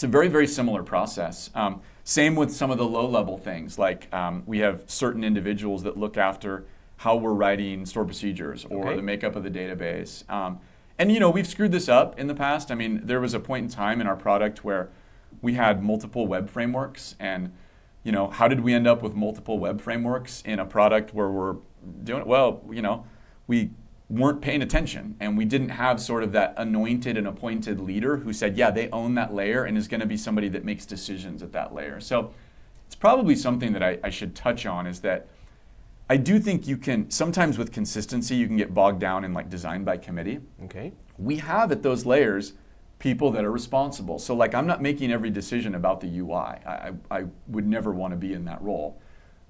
it's 0.00 0.04
a 0.04 0.08
very, 0.08 0.28
very 0.28 0.46
similar 0.46 0.82
process. 0.82 1.50
Um, 1.54 1.82
same 2.04 2.34
with 2.34 2.50
some 2.50 2.70
of 2.70 2.78
the 2.78 2.86
low 2.86 3.06
level 3.06 3.36
things, 3.36 3.78
like 3.78 4.10
um, 4.14 4.42
we 4.46 4.60
have 4.60 4.84
certain 4.86 5.22
individuals 5.22 5.82
that 5.82 5.98
look 5.98 6.16
after 6.16 6.64
how 6.96 7.16
we're 7.16 7.34
writing 7.34 7.84
stored 7.84 8.06
procedures 8.06 8.64
or 8.64 8.86
Okay. 8.86 8.96
the 8.96 9.02
makeup 9.02 9.36
of 9.36 9.42
the 9.42 9.50
database. 9.50 10.28
Um, 10.30 10.58
and 10.98 11.12
you 11.12 11.20
know, 11.20 11.28
we've 11.28 11.46
screwed 11.46 11.72
this 11.72 11.86
up 11.86 12.18
in 12.18 12.28
the 12.28 12.34
past. 12.34 12.70
I 12.70 12.76
mean, 12.76 13.02
there 13.04 13.20
was 13.20 13.34
a 13.34 13.40
point 13.40 13.64
in 13.64 13.70
time 13.70 14.00
in 14.00 14.06
our 14.06 14.16
product 14.16 14.64
where 14.64 14.88
we 15.42 15.52
had 15.52 15.82
multiple 15.82 16.26
web 16.26 16.48
frameworks 16.48 17.14
and 17.20 17.52
you 18.02 18.10
know, 18.10 18.28
how 18.28 18.48
did 18.48 18.60
we 18.60 18.72
end 18.72 18.86
up 18.86 19.02
with 19.02 19.14
multiple 19.14 19.58
web 19.58 19.82
frameworks 19.82 20.42
in 20.46 20.58
a 20.58 20.64
product 20.64 21.12
where 21.12 21.28
we're 21.28 21.56
doing 22.04 22.24
well, 22.24 22.62
you 22.70 22.80
know, 22.80 23.04
we 23.46 23.72
weren't 24.10 24.40
paying 24.40 24.60
attention 24.60 25.16
and 25.20 25.38
we 25.38 25.44
didn't 25.44 25.68
have 25.68 26.00
sort 26.00 26.24
of 26.24 26.32
that 26.32 26.52
anointed 26.56 27.16
and 27.16 27.28
appointed 27.28 27.80
leader 27.80 28.16
who 28.16 28.32
said, 28.32 28.56
yeah, 28.56 28.70
they 28.70 28.90
own 28.90 29.14
that 29.14 29.32
layer 29.32 29.64
and 29.64 29.78
is 29.78 29.86
going 29.86 30.00
to 30.00 30.06
be 30.06 30.16
somebody 30.16 30.48
that 30.48 30.64
makes 30.64 30.84
decisions 30.84 31.42
at 31.42 31.52
that 31.52 31.72
layer. 31.72 32.00
So 32.00 32.34
it's 32.86 32.96
probably 32.96 33.36
something 33.36 33.72
that 33.72 33.84
I, 33.84 33.98
I 34.02 34.10
should 34.10 34.34
touch 34.34 34.66
on 34.66 34.88
is 34.88 35.00
that 35.02 35.28
I 36.08 36.16
do 36.16 36.40
think 36.40 36.66
you 36.66 36.76
can 36.76 37.08
sometimes 37.08 37.56
with 37.56 37.70
consistency 37.70 38.34
you 38.34 38.48
can 38.48 38.56
get 38.56 38.74
bogged 38.74 39.00
down 39.00 39.22
in 39.22 39.32
like 39.32 39.48
design 39.48 39.84
by 39.84 39.96
committee. 39.96 40.40
Okay. 40.64 40.92
We 41.16 41.36
have 41.36 41.70
at 41.70 41.84
those 41.84 42.04
layers 42.04 42.54
people 42.98 43.30
that 43.30 43.44
are 43.44 43.52
responsible. 43.52 44.18
So 44.18 44.34
like 44.34 44.56
I'm 44.56 44.66
not 44.66 44.82
making 44.82 45.12
every 45.12 45.30
decision 45.30 45.76
about 45.76 46.00
the 46.00 46.18
UI. 46.18 46.34
I, 46.34 46.58
I, 46.66 47.18
I 47.18 47.24
would 47.46 47.66
never 47.66 47.92
want 47.92 48.12
to 48.12 48.16
be 48.16 48.32
in 48.32 48.44
that 48.46 48.60
role. 48.60 49.00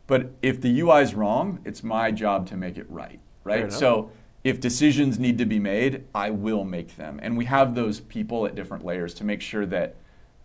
But 0.07 0.33
if 0.43 0.61
the 0.61 0.81
UI 0.81 1.01
is 1.01 1.15
wrong, 1.15 1.61
it's 1.65 1.83
my 1.83 2.11
job 2.11 2.47
to 2.49 2.59
make 2.59 2.77
it 2.77 2.85
right. 2.91 3.21
Right. 3.43 3.73
So 3.73 4.11
if 4.43 4.61
decisions 4.61 5.19
need 5.19 5.39
to 5.39 5.45
be 5.45 5.59
made, 5.59 6.05
I 6.15 6.31
will 6.31 6.65
make 6.65 6.97
them. 6.97 7.21
And 7.23 7.37
we 7.37 7.45
have 7.47 7.75
those 7.75 8.01
people 8.01 8.47
at 8.47 8.55
different 8.55 8.85
layers 8.85 9.13
to 9.15 9.25
make 9.25 9.41
sure 9.43 9.67
that 9.67 9.97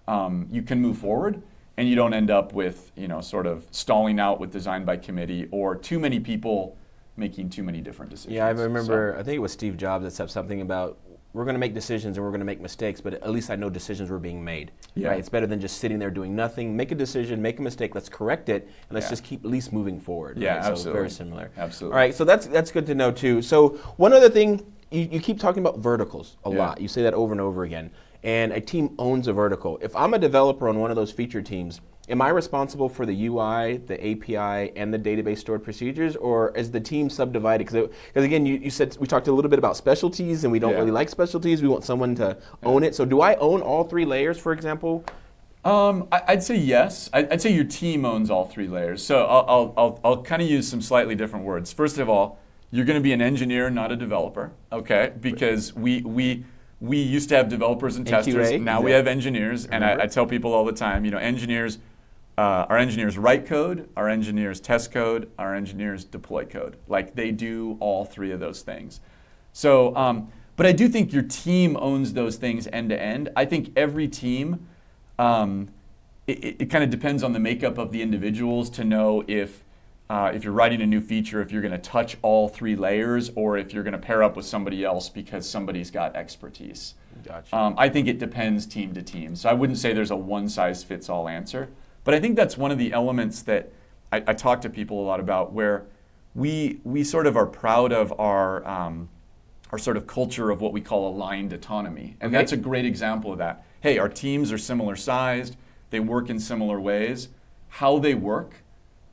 um, 0.07 0.47
you 0.51 0.61
can 0.61 0.81
move 0.81 0.97
forward 0.97 1.41
and 1.77 1.87
you 1.89 1.95
don't 1.95 2.13
end 2.13 2.29
up 2.29 2.53
with, 2.53 2.91
you 2.95 3.07
know, 3.07 3.21
sort 3.21 3.45
of 3.45 3.65
stalling 3.71 4.19
out 4.19 4.39
with 4.39 4.51
design 4.51 4.85
by 4.85 4.97
committee 4.97 5.47
or 5.51 5.75
too 5.75 5.99
many 5.99 6.19
people 6.19 6.77
making 7.17 7.49
too 7.49 7.63
many 7.63 7.79
different 7.79 8.11
decisions. 8.11 8.33
Yeah, 8.35 8.47
I 8.47 8.55
So- 8.55 8.63
remember. 8.63 9.15
I 9.17 9.23
think 9.23 9.35
it 9.37 9.39
was 9.39 9.53
Steve 9.53 9.77
Jobs 9.77 10.03
that 10.03 10.11
said 10.11 10.29
something 10.29 10.59
about 10.61 10.97
we're 11.35 11.43
going 11.43 11.53
to 11.55 11.59
make 11.59 11.73
decisions 11.73 12.15
and 12.17 12.23
we're 12.25 12.31
going 12.31 12.39
to 12.39 12.45
make 12.45 12.61
mistakes, 12.61 13.01
but 13.01 13.15
at 13.15 13.29
least 13.29 13.49
I 13.49 13.57
know 13.57 13.69
decisions 13.69 14.09
were 14.09 14.19
being 14.19 14.41
made. 14.41 14.71
Yeah. 14.95 15.09
Right? 15.09 15.19
It's 15.19 15.27
better 15.27 15.45
than 15.45 15.59
just 15.59 15.79
sitting 15.79 15.99
there 15.99 16.09
doing 16.09 16.33
nothing. 16.33 16.77
Make 16.77 16.91
a 16.93 16.95
decision, 16.95 17.41
make 17.41 17.59
a 17.59 17.61
mistake. 17.61 17.93
Let's 17.93 18.07
correct 18.07 18.47
it, 18.47 18.63
and 18.63 18.91
let's 18.95 19.07
Yeah. 19.07 19.09
just 19.11 19.23
keep 19.25 19.43
at 19.43 19.51
least 19.51 19.73
moving 19.73 19.99
forward. 19.99 20.37
Yeah, 20.37 20.55
right? 20.55 20.63
So 20.63 20.71
absolutely. 20.71 20.99
very 20.99 21.09
similar. 21.09 21.51
Absolutely. 21.57 21.93
All 21.93 21.99
right, 21.99 22.15
so 22.15 22.23
that's 22.23 22.47
that's 22.47 22.71
good 22.71 22.85
to 22.85 22.95
know 22.95 23.11
too. 23.11 23.41
So 23.41 23.69
one 23.97 24.13
other 24.13 24.29
thing, 24.29 24.65
you, 24.91 25.09
you 25.11 25.19
keep 25.19 25.37
talking 25.39 25.61
about 25.61 25.79
verticals 25.79 26.37
a 26.45 26.49
Yeah. 26.49 26.57
lot. 26.57 26.79
You 26.79 26.87
say 26.87 27.03
that 27.03 27.13
over 27.13 27.33
and 27.33 27.41
over 27.41 27.63
again. 27.63 27.91
And 28.23 28.53
a 28.53 28.61
team 28.61 28.95
owns 28.97 29.27
a 29.27 29.33
vertical. 29.33 29.77
If 29.81 29.93
I'm 29.95 30.13
a 30.13 30.19
developer 30.19 30.69
on 30.69 30.79
one 30.79 30.89
of 30.89 30.95
those 30.95 31.11
feature 31.11 31.41
teams, 31.41 31.81
am 32.09 32.21
I 32.21 32.29
responsible 32.29 32.87
for 32.89 33.05
the 33.05 33.27
UI, 33.27 33.77
the 33.77 33.95
API, 33.99 34.71
and 34.75 34.93
the 34.93 34.99
database 34.99 35.39
stored 35.39 35.63
procedures, 35.63 36.15
or 36.15 36.55
is 36.55 36.71
the 36.71 36.79
team 36.79 37.09
subdivided? 37.09 37.65
Because 37.67 37.89
again, 38.15 38.45
you, 38.45 38.55
you 38.55 38.69
said 38.69 38.95
we 38.99 39.07
talked 39.07 39.27
a 39.27 39.31
little 39.31 39.49
bit 39.49 39.59
about 39.59 39.75
specialties, 39.77 40.43
and 40.43 40.51
we 40.51 40.59
don't 40.59 40.71
Yeah. 40.71 40.79
really 40.79 40.91
like 40.91 41.09
specialties. 41.09 41.61
We 41.61 41.67
want 41.67 41.83
someone 41.83 42.15
to 42.15 42.37
own 42.63 42.83
it. 42.83 42.95
So 42.95 43.05
do 43.05 43.21
I 43.21 43.35
own 43.35 43.61
all 43.61 43.83
three 43.83 44.05
layers, 44.05 44.37
for 44.37 44.51
example? 44.53 45.03
Um, 45.63 46.07
I, 46.11 46.21
I'd 46.27 46.43
say 46.43 46.57
yes. 46.57 47.09
I, 47.11 47.27
I'd 47.31 47.41
say 47.41 47.51
your 47.51 47.63
team 47.63 48.05
owns 48.05 48.29
all 48.29 48.45
three 48.45 48.67
layers. 48.67 49.03
So 49.03 49.25
I'll, 49.25 49.45
I'll, 49.47 49.73
I'll, 49.77 49.99
I'll 50.03 50.23
kind 50.23 50.41
of 50.41 50.47
use 50.47 50.67
some 50.67 50.81
slightly 50.81 51.15
different 51.15 51.43
words. 51.43 51.73
First 51.73 51.97
of 51.97 52.07
all, 52.07 52.37
you're 52.69 52.85
going 52.85 52.99
to 52.99 53.03
be 53.03 53.13
an 53.13 53.21
engineer, 53.21 53.69
not 53.71 53.91
a 53.91 53.95
developer, 53.95 54.51
okay? 54.71 55.13
Because 55.19 55.73
we, 55.73 56.01
we, 56.01 56.45
we 56.81 56.97
used 56.99 57.29
to 57.29 57.35
have 57.37 57.49
developers 57.49 57.95
and 57.95 58.07
And 58.07 58.15
testers. 58.15 58.51
QA, 58.51 58.61
now 58.61 58.79
we 58.81 58.91
have 58.91 59.07
engineers. 59.07 59.65
And 59.65 59.83
I, 59.83 60.03
I 60.03 60.07
tell 60.07 60.27
people 60.27 60.53
all 60.53 60.65
the 60.65 60.71
time, 60.73 61.03
you 61.03 61.09
know, 61.09 61.17
engineers, 61.17 61.79
uh, 62.37 62.65
our 62.69 62.77
engineers 62.77 63.17
write 63.17 63.45
code, 63.45 63.89
our 63.95 64.09
engineers 64.09 64.59
test 64.59 64.91
code, 64.91 65.29
our 65.39 65.55
engineers 65.55 66.03
deploy 66.03 66.45
code. 66.45 66.77
Like 66.87 67.15
they 67.15 67.31
do 67.31 67.77
all 67.79 68.05
three 68.05 68.31
of 68.31 68.39
those 68.39 68.61
things. 68.61 68.99
So, 69.53 69.95
um, 69.95 70.29
but 70.57 70.65
I 70.65 70.73
do 70.73 70.89
think 70.89 71.13
your 71.13 71.23
team 71.23 71.77
owns 71.77 72.13
those 72.13 72.35
things 72.35 72.67
end 72.67 72.89
to 72.89 73.01
end. 73.01 73.29
I 73.35 73.45
think 73.45 73.71
every 73.75 74.07
team, 74.07 74.67
um, 75.17 75.69
it, 76.27 76.43
it, 76.43 76.55
it 76.59 76.65
kind 76.65 76.83
of 76.83 76.89
depends 76.89 77.23
on 77.23 77.33
the 77.33 77.39
makeup 77.39 77.77
of 77.77 77.91
the 77.91 78.01
individuals 78.01 78.69
to 78.71 78.83
know 78.83 79.23
if 79.27 79.63
uh, 80.07 80.31
if 80.35 80.43
you're 80.43 80.53
writing 80.53 80.81
a 80.81 80.85
new 80.85 81.01
feature, 81.01 81.41
if 81.41 81.51
you're 81.51 81.63
going 81.63 81.71
to 81.71 81.79
touch 81.79 82.15
all 82.21 82.47
three 82.47 82.75
layers, 82.75 83.31
or 83.35 83.57
if 83.57 83.73
you're 83.73 83.81
going 83.81 83.93
to 83.93 83.97
pair 83.97 84.21
up 84.21 84.35
with 84.35 84.45
somebody 84.45 84.83
else 84.83 85.09
because 85.09 85.49
somebody's 85.49 85.89
got 85.89 86.15
expertise. 86.15 86.93
Gotcha. 87.23 87.55
Um, 87.55 87.73
I 87.75 87.89
think 87.89 88.07
it 88.07 88.19
depends 88.19 88.67
team 88.67 88.93
to 88.93 89.01
team. 89.01 89.35
So 89.35 89.49
I 89.49 89.53
wouldn't 89.53 89.79
say 89.79 89.93
there's 89.93 90.11
a 90.11 90.15
one 90.15 90.47
size 90.47 90.83
fits 90.83 91.09
all 91.09 91.27
answer. 91.27 91.69
But 92.05 92.13
I 92.13 92.21
think 92.21 92.37
that's 92.37 92.57
one 92.57 92.71
of 92.71 92.77
the 92.77 92.93
elements 92.93 93.41
that 93.41 93.73
I, 94.13 94.17
I 94.27 94.33
talk 94.33 94.61
to 94.61 94.69
people 94.69 95.01
a 95.01 95.05
lot 95.05 95.19
about 95.19 95.51
where 95.51 95.87
we, 96.33 96.79
we 96.85 97.03
sort 97.03 97.27
of 97.27 97.35
are 97.35 97.47
proud 97.47 97.91
of 97.91 98.17
our, 98.19 98.65
um, 98.65 99.09
our 99.71 99.77
sort 99.79 99.97
of 99.97 100.07
culture 100.07 100.51
of 100.51 100.61
what 100.61 100.71
we 100.71 100.79
call 100.79 101.09
aligned 101.13 101.51
autonomy. 101.51 102.15
And 102.21 102.29
Okay. 102.29 102.37
that's 102.41 102.51
a 102.53 102.57
great 102.57 102.85
example 102.85 103.31
of 103.31 103.39
that. 103.39 103.65
Hey, 103.81 103.97
our 103.97 104.07
teams 104.07 104.51
are 104.51 104.57
similar 104.57 104.95
sized, 104.95 105.57
they 105.89 105.99
work 105.99 106.29
in 106.29 106.39
similar 106.39 106.79
ways. 106.79 107.29
How 107.67 107.99
they 107.99 108.13
work, 108.13 108.63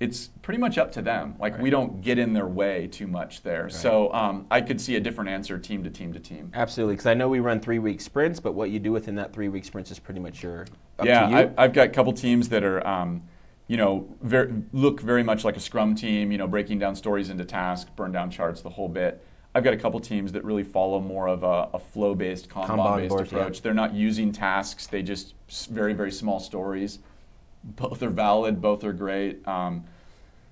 it's 0.02 0.30
pretty 0.42 0.58
much 0.58 0.78
up 0.78 0.90
to 0.90 1.00
them. 1.00 1.36
Like 1.38 1.60
we 1.60 1.70
don't 1.70 2.00
get 2.00 2.18
in 2.18 2.32
their 2.32 2.48
way 2.48 2.88
too 2.88 3.06
much 3.06 3.42
there. 3.42 3.68
So 3.70 4.12
um, 4.12 4.46
I 4.50 4.60
could 4.60 4.80
see 4.80 4.96
a 4.96 5.00
different 5.00 5.30
answer 5.30 5.58
team 5.60 5.84
to 5.84 5.90
team 5.90 6.12
to 6.12 6.18
team. 6.18 6.50
Absolutely, 6.54 6.94
because 6.94 7.06
I 7.06 7.14
know 7.14 7.28
we 7.28 7.38
run 7.38 7.60
three 7.60 7.78
week 7.78 8.00
sprints, 8.00 8.40
but 8.40 8.54
what 8.54 8.70
you 8.70 8.80
do 8.80 8.90
within 8.90 9.14
that 9.14 9.32
three 9.32 9.48
week 9.48 9.64
sprints 9.64 9.92
is 9.92 10.00
pretty 10.00 10.18
much 10.18 10.42
your 10.42 10.62
up 10.98 11.06
yeah, 11.06 11.26
to 11.26 11.30
you. 11.30 11.36
I, 11.36 11.50
I've 11.56 11.72
got 11.72 11.86
a 11.86 11.90
couple 11.90 12.12
teams 12.12 12.48
that 12.48 12.64
are, 12.64 12.84
um, 12.84 13.22
you 13.68 13.76
know, 13.76 14.08
ver- 14.22 14.52
look 14.72 15.00
very 15.00 15.22
much 15.22 15.44
like 15.44 15.56
a 15.56 15.60
Scrum 15.60 15.94
team. 15.94 16.32
You 16.32 16.38
know, 16.38 16.48
breaking 16.48 16.80
down 16.80 16.96
stories 16.96 17.30
into 17.30 17.44
tasks, 17.44 17.88
burn 17.94 18.10
down 18.10 18.28
charts, 18.28 18.60
the 18.60 18.70
whole 18.70 18.88
bit. 18.88 19.24
I've 19.54 19.62
got 19.62 19.72
a 19.72 19.76
couple 19.76 20.00
teams 20.00 20.32
that 20.32 20.44
really 20.44 20.64
follow 20.64 20.98
more 20.98 21.28
of 21.28 21.44
a, 21.44 21.68
a 21.74 21.78
flow-based, 21.78 22.48
Kanban 22.48 22.68
Kanban-based 22.68 23.08
board, 23.10 23.28
yeah. 23.30 23.38
approach. 23.38 23.62
They're 23.62 23.72
not 23.72 23.94
using 23.94 24.32
tasks; 24.32 24.88
they 24.88 25.02
just 25.02 25.34
very, 25.70 25.92
very 25.92 26.10
small 26.10 26.40
stories. 26.40 26.98
Both 27.64 28.02
are 28.02 28.10
valid. 28.10 28.60
Both 28.60 28.84
are 28.84 28.92
great. 28.92 29.46
Um, 29.46 29.84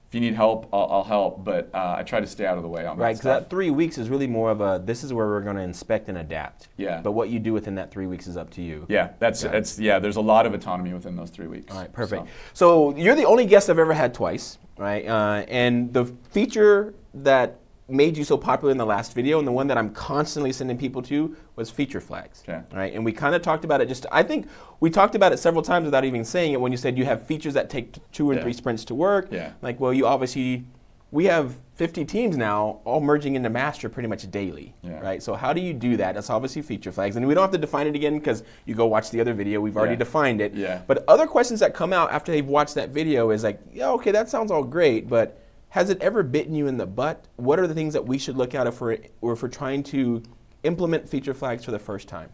if 0.08 0.14
you 0.16 0.20
need 0.20 0.34
help, 0.34 0.68
I'll, 0.72 0.88
I'll 0.90 1.04
help, 1.04 1.44
but 1.44 1.70
uh, 1.72 1.94
I 1.98 2.02
try 2.02 2.18
to 2.18 2.26
stay 2.26 2.44
out 2.44 2.56
of 2.56 2.64
the 2.64 2.68
way 2.68 2.84
on 2.84 2.96
Right, 2.96 3.08
that 3.08 3.08
because 3.12 3.20
stuff. 3.20 3.42
that 3.44 3.50
three 3.50 3.70
weeks 3.70 3.96
is 3.96 4.08
really 4.08 4.26
more 4.26 4.50
of 4.50 4.60
a 4.60 4.82
this 4.84 5.04
is 5.04 5.12
where 5.12 5.28
we're 5.28 5.40
going 5.40 5.54
to 5.54 5.62
inspect 5.62 6.08
and 6.08 6.18
adapt. 6.18 6.66
Yeah. 6.76 7.00
But 7.00 7.12
what 7.12 7.28
you 7.28 7.38
do 7.38 7.52
within 7.52 7.76
that 7.76 7.92
three 7.92 8.08
weeks 8.08 8.26
is 8.26 8.36
up 8.36 8.50
to 8.54 8.62
you. 8.62 8.86
yeah, 8.88 9.10
that's 9.20 9.44
Yeah. 9.44 9.50
that's 9.52 9.78
yeah. 9.78 10.00
There's 10.00 10.16
a 10.16 10.20
lot 10.20 10.46
of 10.46 10.54
autonomy 10.54 10.92
within 10.92 11.14
those 11.14 11.30
three 11.30 11.46
weeks. 11.46 11.72
All 11.72 11.80
right, 11.80 11.92
perfect. 11.92 12.26
So. 12.54 12.90
So, 12.92 12.96
you're 12.96 13.14
the 13.14 13.24
only 13.24 13.46
guest 13.46 13.70
I've 13.70 13.78
ever 13.78 13.92
had 13.94 14.12
twice, 14.12 14.58
right? 14.76 15.06
Uh, 15.06 15.44
and 15.46 15.92
the 15.92 16.06
feature 16.32 16.92
that 17.14 17.59
made 17.90 18.16
you 18.16 18.24
so 18.24 18.36
popular 18.36 18.70
in 18.72 18.78
the 18.78 18.86
last 18.86 19.14
video, 19.14 19.38
and 19.38 19.46
the 19.46 19.52
one 19.52 19.66
that 19.66 19.78
I'm 19.78 19.90
constantly 19.90 20.52
sending 20.52 20.78
people 20.78 21.02
to, 21.02 21.36
was 21.56 21.70
feature 21.70 22.00
flags. 22.00 22.42
Okay. 22.48 22.60
Right, 22.74 22.92
and 22.94 23.04
we 23.04 23.12
kind 23.12 23.34
of 23.34 23.42
talked 23.42 23.64
about 23.64 23.80
it. 23.80 23.88
Just 23.88 24.06
I 24.12 24.22
think 24.22 24.46
we 24.80 24.90
talked 24.90 25.14
about 25.14 25.32
it 25.32 25.38
several 25.38 25.62
times 25.62 25.84
without 25.84 26.04
even 26.04 26.24
saying 26.24 26.52
it. 26.52 26.60
When 26.60 26.72
you 26.72 26.78
said 26.78 26.96
you 26.96 27.04
have 27.04 27.26
features 27.26 27.54
that 27.54 27.70
take 27.70 27.96
two 28.12 28.28
or 28.30 28.34
Yeah. 28.34 28.42
three 28.42 28.52
sprints 28.52 28.84
to 28.86 28.94
work. 28.94 29.28
Yeah. 29.30 29.52
Like, 29.62 29.80
well, 29.80 29.92
you 29.92 30.06
obviously. 30.06 30.64
We 31.12 31.24
have 31.24 31.56
50 31.74 32.04
teams 32.04 32.36
now, 32.36 32.78
all 32.84 33.00
merging 33.00 33.34
into 33.34 33.50
master 33.50 33.88
pretty 33.88 34.08
much 34.08 34.30
daily, 34.30 34.76
Yeah. 34.80 35.00
right? 35.00 35.20
So 35.20 35.34
how 35.34 35.52
do 35.52 35.60
you 35.60 35.72
do 35.74 35.96
that? 35.96 36.14
That's 36.14 36.30
obviously 36.30 36.62
feature 36.62 36.92
flags, 36.92 37.16
and 37.16 37.26
we 37.26 37.34
don't 37.34 37.42
have 37.42 37.50
to 37.50 37.58
define 37.58 37.88
it 37.88 37.96
again 37.96 38.16
because 38.20 38.44
you 38.64 38.76
go 38.76 38.86
watch 38.86 39.10
the 39.10 39.20
other 39.20 39.34
video. 39.34 39.60
We've 39.60 39.76
already 39.76 39.94
Yeah. 39.94 39.98
defined 39.98 40.40
it. 40.40 40.54
Yeah. 40.54 40.82
But 40.86 41.02
other 41.08 41.26
questions 41.26 41.58
that 41.58 41.74
come 41.74 41.92
out 41.92 42.12
after 42.12 42.30
they've 42.30 42.46
watched 42.46 42.76
that 42.76 42.90
video 42.90 43.30
is 43.30 43.42
like, 43.42 43.58
yeah, 43.74 43.90
okay, 43.90 44.12
that 44.12 44.28
sounds 44.28 44.52
all 44.52 44.62
great, 44.62 45.08
but 45.08 45.36
has 45.70 45.90
it 45.90 46.00
ever 46.02 46.22
bitten 46.22 46.54
you 46.54 46.66
in 46.66 46.76
the 46.76 46.86
butt? 46.86 47.26
What 47.36 47.58
are 47.58 47.66
the 47.66 47.74
things 47.74 47.94
that 47.94 48.06
we 48.06 48.18
should 48.18 48.36
look 48.36 48.54
if 48.54 48.80
we're, 48.80 48.98
or 49.20 49.32
if 49.32 49.42
we're 49.42 49.48
trying 49.48 49.82
to 49.84 50.22
implement 50.62 51.08
feature 51.08 51.34
flags 51.34 51.64
for 51.64 51.70
the 51.70 51.78
first 51.78 52.08
time? 52.08 52.30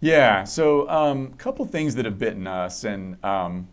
Yeah, 0.00 0.42
so 0.42 0.88
a 0.88 1.10
um, 1.10 1.32
couple 1.34 1.64
things 1.64 1.94
that 1.94 2.04
have 2.04 2.18
bitten 2.18 2.48
us, 2.48 2.82
and 2.82 3.24
um, 3.24 3.68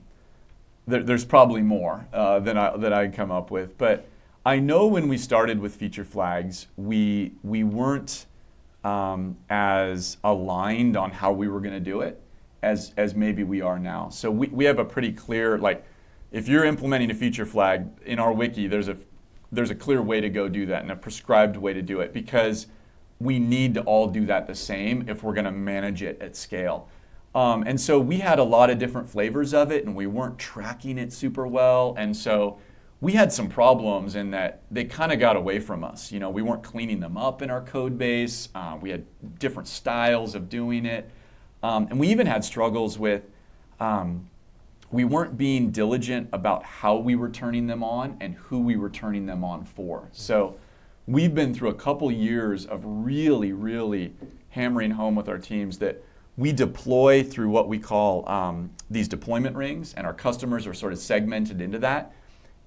there, 0.87 1.01
there's 1.01 1.25
probably 1.25 1.63
more 1.63 2.05
uh, 2.13 2.39
than 2.39 2.55
I, 2.55 2.77
that 2.77 2.93
I 2.93 3.07
come 3.07 3.31
up 3.31 3.49
with. 3.49 3.79
But 3.79 4.07
I 4.45 4.59
know 4.59 4.85
when 4.85 5.07
we 5.07 5.17
started 5.17 5.59
with 5.59 5.75
feature 5.75 6.05
flags, 6.05 6.67
we 6.77 7.33
we 7.41 7.63
weren't 7.63 8.27
um, 8.83 9.37
as 9.49 10.17
aligned 10.23 10.95
on 10.95 11.09
how 11.09 11.31
we 11.31 11.47
were 11.47 11.59
going 11.59 11.73
to 11.73 11.79
do 11.79 12.01
it 12.01 12.21
as 12.61 12.93
as 12.95 13.15
maybe 13.15 13.43
we 13.43 13.61
are 13.61 13.79
now. 13.79 14.09
So 14.09 14.29
we, 14.29 14.47
we 14.49 14.65
have 14.65 14.77
a 14.77 14.85
pretty 14.85 15.11
clear 15.11 15.57
like, 15.57 15.83
if 16.31 16.47
you're 16.47 16.65
implementing 16.65 17.09
a 17.11 17.13
feature 17.13 17.45
flag 17.45 17.87
in 18.05 18.19
our 18.19 18.31
wiki, 18.31 18.67
there's 18.67 18.87
a 18.87 18.97
there's 19.51 19.71
a 19.71 19.75
clear 19.75 20.01
way 20.01 20.21
to 20.21 20.29
go 20.29 20.47
do 20.47 20.67
that 20.67 20.83
and 20.83 20.91
a 20.91 20.95
prescribed 20.95 21.57
way 21.57 21.73
to 21.73 21.81
do 21.81 22.01
it 22.01 22.13
because 22.13 22.67
we 23.19 23.39
need 23.39 23.73
to 23.73 23.81
all 23.81 24.07
do 24.07 24.25
that 24.27 24.47
the 24.47 24.55
same 24.55 25.07
if 25.09 25.23
we're 25.23 25.33
going 25.33 25.45
to 25.45 25.51
manage 25.51 26.03
it 26.03 26.21
at 26.21 26.35
scale. 26.35 26.87
Um, 27.35 27.63
and 27.65 27.79
so 27.79 27.99
we 27.99 28.19
had 28.19 28.39
a 28.39 28.43
lot 28.43 28.69
of 28.69 28.77
different 28.77 29.09
flavors 29.09 29.53
of 29.53 29.71
it, 29.71 29.85
and 29.85 29.95
we 29.95 30.07
weren't 30.07 30.39
tracking 30.39 30.97
it 30.97 31.11
super 31.11 31.47
well. 31.47 31.95
And 31.97 32.15
so 32.15 32.59
we 33.01 33.13
had 33.13 33.33
some 33.33 33.49
problems 33.49 34.15
in 34.15 34.31
that 34.31 34.61
they 34.71 34.85
kind 34.85 35.11
of 35.11 35.19
got 35.19 35.35
away 35.35 35.59
from 35.59 35.83
us. 35.83 36.11
You 36.11 36.19
know, 36.19 36.29
we 36.29 36.41
weren't 36.41 36.63
cleaning 36.63 36.99
them 36.99 37.17
up 37.17 37.41
in 37.41 37.49
our 37.49 37.61
code 37.61 37.97
base. 37.97 38.49
Uh, 38.55 38.77
we 38.79 38.89
had 38.89 39.05
different 39.39 39.67
styles 39.67 40.35
of 40.35 40.49
doing 40.49 40.85
it, 40.85 41.09
um, 41.63 41.87
and 41.89 41.99
we 41.99 42.07
even 42.09 42.27
had 42.27 42.43
struggles 42.45 42.99
with. 42.99 43.23
Um, 43.79 44.28
we 44.91 45.03
weren't 45.03 45.37
being 45.37 45.71
diligent 45.71 46.29
about 46.33 46.63
how 46.63 46.95
we 46.95 47.15
were 47.15 47.29
turning 47.29 47.67
them 47.67 47.83
on 47.83 48.17
and 48.19 48.35
who 48.35 48.59
we 48.59 48.75
were 48.75 48.89
turning 48.89 49.25
them 49.25 49.43
on 49.43 49.63
for. 49.63 50.09
So 50.11 50.57
we've 51.05 51.33
been 51.33 51.53
through 51.53 51.69
a 51.69 51.75
couple 51.75 52.11
years 52.11 52.65
of 52.65 52.81
really, 52.83 53.51
really 53.51 54.13
hammering 54.49 54.91
home 54.91 55.15
with 55.15 55.29
our 55.29 55.37
teams 55.37 55.77
that 55.79 56.03
we 56.37 56.51
deploy 56.51 57.21
through 57.21 57.49
what 57.49 57.67
we 57.67 57.77
call 57.77 58.27
um, 58.29 58.71
these 58.89 59.07
deployment 59.07 59.55
rings, 59.55 59.93
and 59.93 60.07
our 60.07 60.13
customers 60.13 60.65
are 60.65 60.73
sort 60.73 60.93
of 60.93 60.99
segmented 60.99 61.61
into 61.61 61.77
that. 61.79 62.13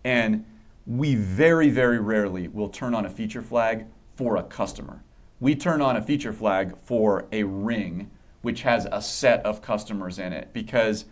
And 0.04 0.44
we 0.86 1.14
very, 1.14 1.70
very 1.70 1.98
rarely 1.98 2.48
will 2.48 2.68
turn 2.68 2.94
on 2.94 3.06
a 3.06 3.10
feature 3.10 3.42
flag 3.42 3.86
for 4.14 4.36
a 4.36 4.42
customer. 4.42 5.02
We 5.40 5.54
turn 5.56 5.80
on 5.80 5.96
a 5.96 6.02
feature 6.02 6.32
flag 6.32 6.76
for 6.84 7.26
a 7.32 7.42
ring 7.44 8.10
which 8.42 8.62
has 8.62 8.86
a 8.90 9.00
set 9.00 9.44
of 9.46 9.62
customers 9.62 10.18
in 10.18 10.32
it 10.32 10.52
because 10.52 11.06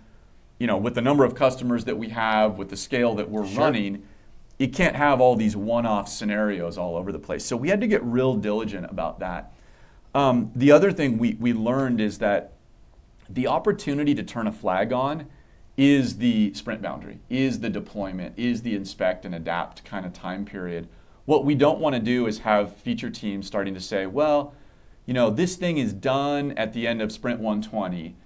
you 0.60 0.68
know 0.68 0.76
with 0.76 0.94
the 0.94 1.00
number 1.00 1.24
of 1.24 1.34
customers 1.34 1.84
that 1.86 1.98
we 1.98 2.10
have 2.10 2.56
with 2.56 2.68
the 2.68 2.76
scale 2.76 3.16
that 3.16 3.28
we're 3.28 3.46
Sure. 3.46 3.64
running 3.64 4.04
you 4.58 4.68
can't 4.68 4.94
have 4.94 5.20
all 5.20 5.34
these 5.34 5.56
one-off 5.56 6.08
scenarios 6.08 6.78
all 6.78 6.96
over 6.96 7.10
the 7.10 7.18
place 7.18 7.44
so 7.44 7.56
we 7.56 7.68
had 7.68 7.80
to 7.80 7.88
get 7.88 8.04
real 8.04 8.36
diligent 8.36 8.86
about 8.88 9.18
that 9.18 9.52
um, 10.14 10.50
the 10.54 10.72
other 10.72 10.92
thing 10.92 11.18
we, 11.18 11.34
we 11.34 11.52
learned 11.52 12.00
is 12.00 12.18
that 12.18 12.52
the 13.28 13.46
opportunity 13.46 14.14
to 14.14 14.22
turn 14.22 14.46
a 14.46 14.52
flag 14.52 14.92
on 14.92 15.26
is 15.76 16.18
the 16.18 16.52
sprint 16.52 16.82
boundary, 16.82 17.20
is 17.30 17.60
the 17.60 17.70
deployment, 17.70 18.38
is 18.38 18.62
the 18.62 18.74
inspect 18.74 19.24
and 19.24 19.34
adapt 19.34 19.84
kind 19.84 20.04
of 20.04 20.12
time 20.12 20.44
period. 20.44 20.88
What 21.26 21.44
we 21.44 21.54
don't 21.54 21.78
want 21.78 21.94
to 21.94 22.00
do 22.00 22.26
is 22.26 22.40
have 22.40 22.76
feature 22.76 23.08
teams 23.08 23.46
starting 23.46 23.72
to 23.74 23.80
say, 23.80 24.06
well, 24.06 24.52
you 25.06 25.14
know, 25.14 25.30
this 25.30 25.56
thing 25.56 25.78
is 25.78 25.92
done 25.92 26.52
at 26.52 26.72
the 26.72 26.86
end 26.86 27.00
of 27.00 27.12
sprint 27.12 27.38
120, 27.38 28.16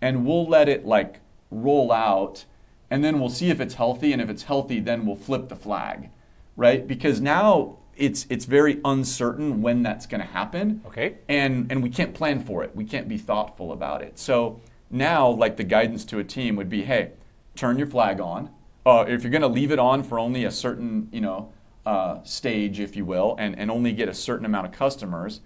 and 0.00 0.26
we'll 0.26 0.46
let 0.46 0.68
it 0.68 0.86
like 0.86 1.20
roll 1.54 1.92
out, 1.92 2.44
and 2.90 3.04
then 3.04 3.20
we'll 3.20 3.28
see 3.30 3.50
if 3.50 3.60
it's 3.60 3.74
healthy, 3.74 4.12
and 4.12 4.20
if 4.20 4.28
it's 4.28 4.44
healthy, 4.44 4.80
then 4.80 5.06
we'll 5.06 5.16
flip 5.16 5.48
the 5.48 5.56
flag, 5.56 6.10
right? 6.56 6.86
Because 6.86 7.20
now 7.20 7.78
it's 7.96 8.26
it's 8.28 8.44
very 8.44 8.80
uncertain 8.84 9.62
when 9.62 9.82
that's 9.84 10.04
going 10.06 10.20
to 10.20 10.26
happen 10.26 10.82
Okay. 10.84 11.14
and 11.28 11.70
and 11.70 11.80
we 11.82 11.88
can't 11.88 12.12
plan 12.12 12.40
for 12.42 12.64
it. 12.64 12.74
We 12.74 12.84
can't 12.84 13.08
be 13.08 13.18
thoughtful 13.18 13.72
about 13.72 14.02
it. 14.02 14.18
So 14.18 14.60
now, 14.90 15.28
like 15.30 15.56
the 15.56 15.64
guidance 15.64 16.04
to 16.06 16.18
a 16.18 16.24
team 16.24 16.56
would 16.56 16.68
be, 16.68 16.84
hey, 16.84 17.12
turn 17.54 17.78
your 17.78 17.86
flag 17.86 18.20
on. 18.20 18.50
Uh, 18.84 19.04
if 19.08 19.22
you're 19.22 19.30
going 19.30 19.42
to 19.42 19.48
leave 19.48 19.70
it 19.70 19.78
on 19.78 20.02
for 20.02 20.18
only 20.18 20.44
a 20.44 20.50
certain 20.50 21.08
you 21.12 21.20
know 21.20 21.52
uh, 21.86 22.22
stage, 22.24 22.80
if 22.80 22.96
you 22.96 23.04
will, 23.04 23.36
and 23.38 23.58
and 23.58 23.70
only 23.70 23.92
get 23.92 24.08
a 24.08 24.14
certain 24.14 24.44
amount 24.44 24.66
of 24.66 24.72
customers, 24.72 25.40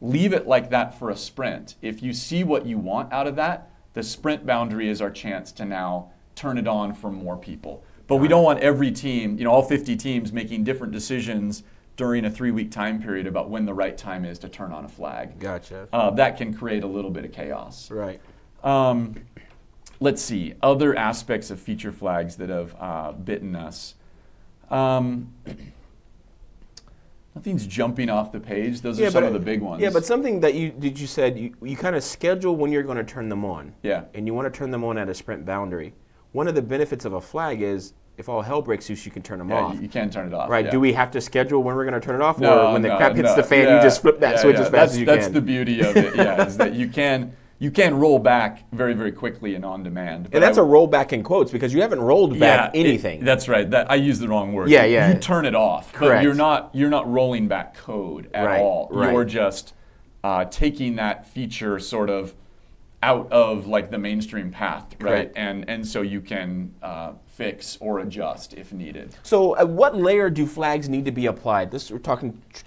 leave 0.00 0.32
it 0.32 0.46
like 0.46 0.70
that 0.70 0.98
for 0.98 1.08
a 1.10 1.16
sprint. 1.16 1.76
If 1.82 2.02
you 2.02 2.12
see 2.12 2.42
what 2.44 2.66
you 2.66 2.78
want 2.78 3.12
out 3.12 3.26
of 3.26 3.36
that, 3.36 3.70
the 3.94 4.02
sprint 4.02 4.46
boundary 4.46 4.88
is 4.88 5.00
our 5.00 5.10
chance 5.10 5.52
to 5.52 5.64
now 5.64 6.10
turn 6.34 6.58
it 6.58 6.66
on 6.66 6.94
for 6.94 7.10
more 7.10 7.36
people. 7.36 7.84
But 8.06 8.16
we 8.16 8.28
don't 8.28 8.42
want 8.42 8.60
every 8.60 8.90
team, 8.90 9.38
you 9.38 9.44
know, 9.44 9.50
all 9.50 9.62
50 9.62 9.96
teams 9.96 10.32
making 10.32 10.64
different 10.64 10.92
decisions 10.92 11.62
during 11.96 12.24
a 12.24 12.30
three-week 12.30 12.70
time 12.70 13.02
period 13.02 13.26
about 13.26 13.50
when 13.50 13.66
the 13.66 13.74
right 13.74 13.96
time 13.96 14.24
is 14.24 14.38
to 14.40 14.48
turn 14.48 14.72
on 14.72 14.84
a 14.84 14.88
flag. 14.88 15.38
Gotcha. 15.38 15.88
Uh, 15.92 16.10
that 16.10 16.36
can 16.36 16.54
create 16.54 16.82
a 16.82 16.86
little 16.86 17.10
bit 17.10 17.24
of 17.24 17.32
chaos. 17.32 17.90
Right. 17.90 18.20
Um, 18.64 19.14
let's 20.00 20.22
see 20.22 20.54
other 20.62 20.96
aspects 20.96 21.50
of 21.50 21.60
feature 21.60 21.92
flags 21.92 22.36
that 22.36 22.48
have 22.48 22.74
uh, 22.80 23.12
bitten 23.12 23.54
us. 23.54 23.94
Um, 24.70 25.32
nothing's 27.42 27.66
jumping 27.66 28.08
off 28.08 28.30
the 28.30 28.38
page. 28.38 28.80
Those 28.82 29.00
are 29.00 29.10
some 29.10 29.24
of 29.24 29.32
the 29.32 29.38
big 29.40 29.60
ones. 29.60 29.82
Yeah, 29.82 29.90
but 29.90 30.06
something 30.06 30.38
that 30.40 30.54
you 30.54 30.70
did 30.70 30.98
you 30.98 31.08
said 31.08 31.36
you, 31.36 31.52
you 31.60 31.76
kind 31.76 31.96
of 31.96 32.04
schedule 32.04 32.54
when 32.54 32.70
you're 32.70 32.84
going 32.84 32.98
to 32.98 33.04
turn 33.04 33.28
them 33.28 33.44
on. 33.44 33.74
Yeah. 33.82 34.04
And 34.14 34.26
you 34.28 34.34
want 34.34 34.52
to 34.52 34.56
turn 34.56 34.70
them 34.70 34.84
on 34.84 34.96
at 34.96 35.08
a 35.08 35.14
sprint 35.14 35.44
boundary. 35.44 35.92
One 36.30 36.46
of 36.46 36.54
the 36.54 36.62
benefits 36.62 37.04
of 37.04 37.14
a 37.14 37.20
flag 37.20 37.60
is 37.60 37.94
if 38.16 38.28
all 38.28 38.42
hell 38.42 38.62
breaks 38.62 38.88
loose, 38.88 39.04
you 39.04 39.10
can 39.10 39.22
turn 39.22 39.40
them 39.40 39.48
yeah, 39.48 39.56
off. 39.56 39.80
you, 39.80 39.88
can 39.88 40.08
turn 40.08 40.28
it 40.28 40.34
off. 40.34 40.48
right? 40.48 40.66
yeah. 40.66 40.70
Do 40.70 40.78
we 40.78 40.92
have 40.92 41.10
to 41.12 41.20
schedule 41.20 41.64
when 41.64 41.74
we're 41.74 41.84
going 41.84 42.00
to 42.00 42.06
turn 42.06 42.14
it 42.14 42.22
off, 42.22 42.38
No, 42.38 42.68
or 42.68 42.72
when 42.74 42.82
the 42.82 42.88
no, 42.88 42.96
crap 42.96 43.16
hits 43.16 43.30
no. 43.30 43.36
the 43.36 43.42
fan, 43.42 43.64
Yeah, 43.66 43.76
you 43.76 43.82
just 43.82 44.02
flip 44.02 44.20
that 44.20 44.36
yeah, 44.36 44.40
switch 44.40 44.54
yeah. 44.56 44.62
as 44.62 44.68
fast 44.68 44.72
that's, 44.72 44.92
as 44.92 44.98
you 45.00 45.06
can? 45.06 45.14
that's 45.16 45.28
the 45.28 45.40
beauty 45.40 45.80
of 45.80 45.96
it. 45.96 46.14
Yeah, 46.14 46.46
is 46.46 46.56
that 46.58 46.74
you 46.74 46.88
can 46.88 47.34
you 47.62 47.70
can 47.70 47.94
roll 47.94 48.18
back 48.18 48.64
very 48.72 48.92
very 48.92 49.12
quickly 49.12 49.54
and 49.54 49.64
on 49.64 49.84
demand. 49.84 50.24
But 50.24 50.34
and 50.34 50.42
that's 50.42 50.58
I- 50.58 50.62
a 50.62 50.64
rollback 50.64 51.12
in 51.12 51.22
quotes 51.22 51.52
because 51.52 51.72
you 51.72 51.80
haven't 51.80 52.00
rolled 52.00 52.36
back 52.40 52.74
yeah, 52.74 52.80
it- 52.80 52.84
anything. 52.86 53.24
that's 53.24 53.48
right. 53.48 53.70
That 53.70 53.88
I 53.88 53.94
used 53.94 54.20
the 54.20 54.26
wrong 54.26 54.52
word. 54.52 54.68
Yeah, 54.68 54.84
yeah. 54.84 55.12
You 55.12 55.18
turn 55.20 55.44
it 55.46 55.54
off, 55.54 55.92
but 55.92 55.98
Correct. 55.98 56.24
you're 56.24 56.34
not 56.34 56.70
you're 56.74 56.90
not 56.90 57.08
rolling 57.10 57.46
back 57.46 57.76
code 57.76 58.28
at 58.34 58.46
Right, 58.46 58.60
all. 58.60 58.88
right. 58.90 59.12
You're 59.12 59.24
just 59.24 59.74
uh, 60.24 60.44
taking 60.46 60.96
that 60.96 61.24
feature 61.28 61.78
sort 61.78 62.10
of 62.10 62.34
out 63.00 63.30
of 63.30 63.68
like 63.68 63.92
the 63.92 63.98
mainstream 63.98 64.50
path, 64.50 64.86
right? 64.98 64.98
Correct. 65.00 65.32
And 65.36 65.68
and 65.70 65.86
so 65.86 66.02
you 66.02 66.20
can 66.20 66.74
uh, 66.82 67.12
fix 67.28 67.78
or 67.80 68.00
adjust 68.00 68.54
if 68.54 68.72
needed. 68.72 69.14
So, 69.22 69.56
at 69.56 69.68
what 69.68 69.96
layer 69.96 70.30
do 70.30 70.46
flags 70.48 70.88
need 70.88 71.04
to 71.04 71.12
be 71.12 71.26
applied? 71.26 71.70
This 71.70 71.92
we're 71.92 71.98
talking 71.98 72.42
tr- 72.52 72.64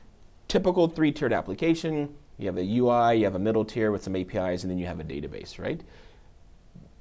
typical 0.47 0.87
three-tiered 0.87 1.33
application. 1.33 2.13
You 2.37 2.47
have 2.47 2.57
a 2.57 2.61
UI, 2.61 3.19
you 3.19 3.23
have 3.25 3.35
a 3.35 3.39
middle 3.39 3.65
tier 3.65 3.91
with 3.91 4.03
some 4.03 4.15
APIs, 4.15 4.63
and 4.63 4.71
then 4.71 4.77
you 4.77 4.85
have 4.85 4.99
a 4.99 5.03
database, 5.03 5.57
right? 5.57 5.81